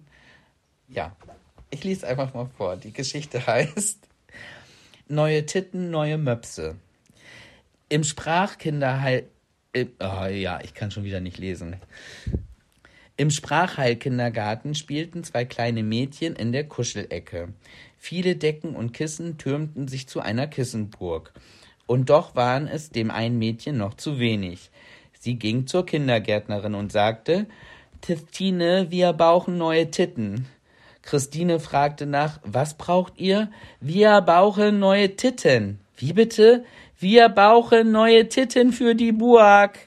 [0.89, 1.15] ja,
[1.71, 2.77] ich lese einfach mal vor.
[2.77, 3.99] Die Geschichte heißt
[5.09, 6.77] Neue Titten, neue Möpse.
[7.91, 9.29] Im Sprachkinderheil...
[9.75, 11.77] Oh ja, ich kann schon wieder nicht lesen.
[13.17, 17.53] Im Sprachheilkindergarten spielten zwei kleine Mädchen in der Kuschelecke.
[17.99, 21.33] Viele Decken und Kissen türmten sich zu einer Kissenburg.
[21.87, 24.71] Und doch waren es dem einen Mädchen noch zu wenig.
[25.21, 27.47] Sie ging zur Kindergärtnerin und sagte,
[28.01, 30.47] Christine, wir brauchen neue Titten.
[31.03, 33.51] Christine fragte nach, was braucht ihr?
[33.81, 35.79] Wir brauchen neue Titten.
[35.97, 36.65] Wie bitte?
[36.99, 39.79] Wir brauchen neue Titten für die Burg.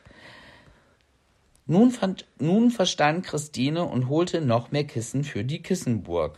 [1.67, 6.37] Nun, fand, nun verstand Christine und holte noch mehr Kissen für die Kissenburg.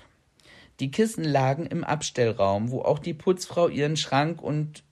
[0.79, 4.83] Die Kissen lagen im Abstellraum, wo auch die Putzfrau ihren Schrank und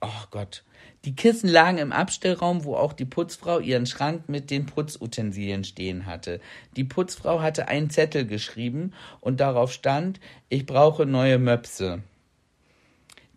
[0.00, 0.64] Oh Gott.
[1.04, 6.06] Die Kissen lagen im Abstellraum, wo auch die Putzfrau ihren Schrank mit den Putzutensilien stehen
[6.06, 6.40] hatte.
[6.76, 10.18] Die Putzfrau hatte einen Zettel geschrieben und darauf stand,
[10.48, 12.02] ich brauche neue Möpse.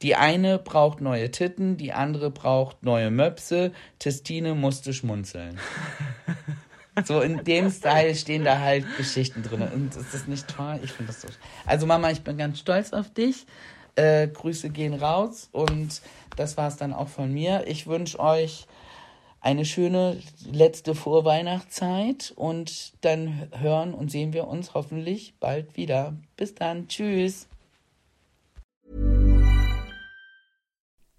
[0.06, 3.72] Die eine braucht neue Titten, die andere braucht neue Möpse.
[3.98, 5.60] Testine musste schmunzeln.
[7.06, 9.64] So in dem Style stehen da halt Geschichten drin.
[9.64, 10.80] Und ist das nicht toll?
[10.84, 11.28] Ich finde das so.
[11.66, 13.48] Also Mama, ich bin ganz stolz auf dich.
[13.96, 16.04] Äh, Grüße gehen raus und
[16.38, 17.64] das war es dann auch von mir.
[17.66, 18.68] Ich wünsche euch
[19.42, 20.20] eine schöne
[20.52, 26.14] letzte Vorweihnachtszeit und dann hören und sehen wir uns hoffentlich bald wieder.
[26.38, 26.88] Bis dann.
[26.90, 27.48] Tschüss.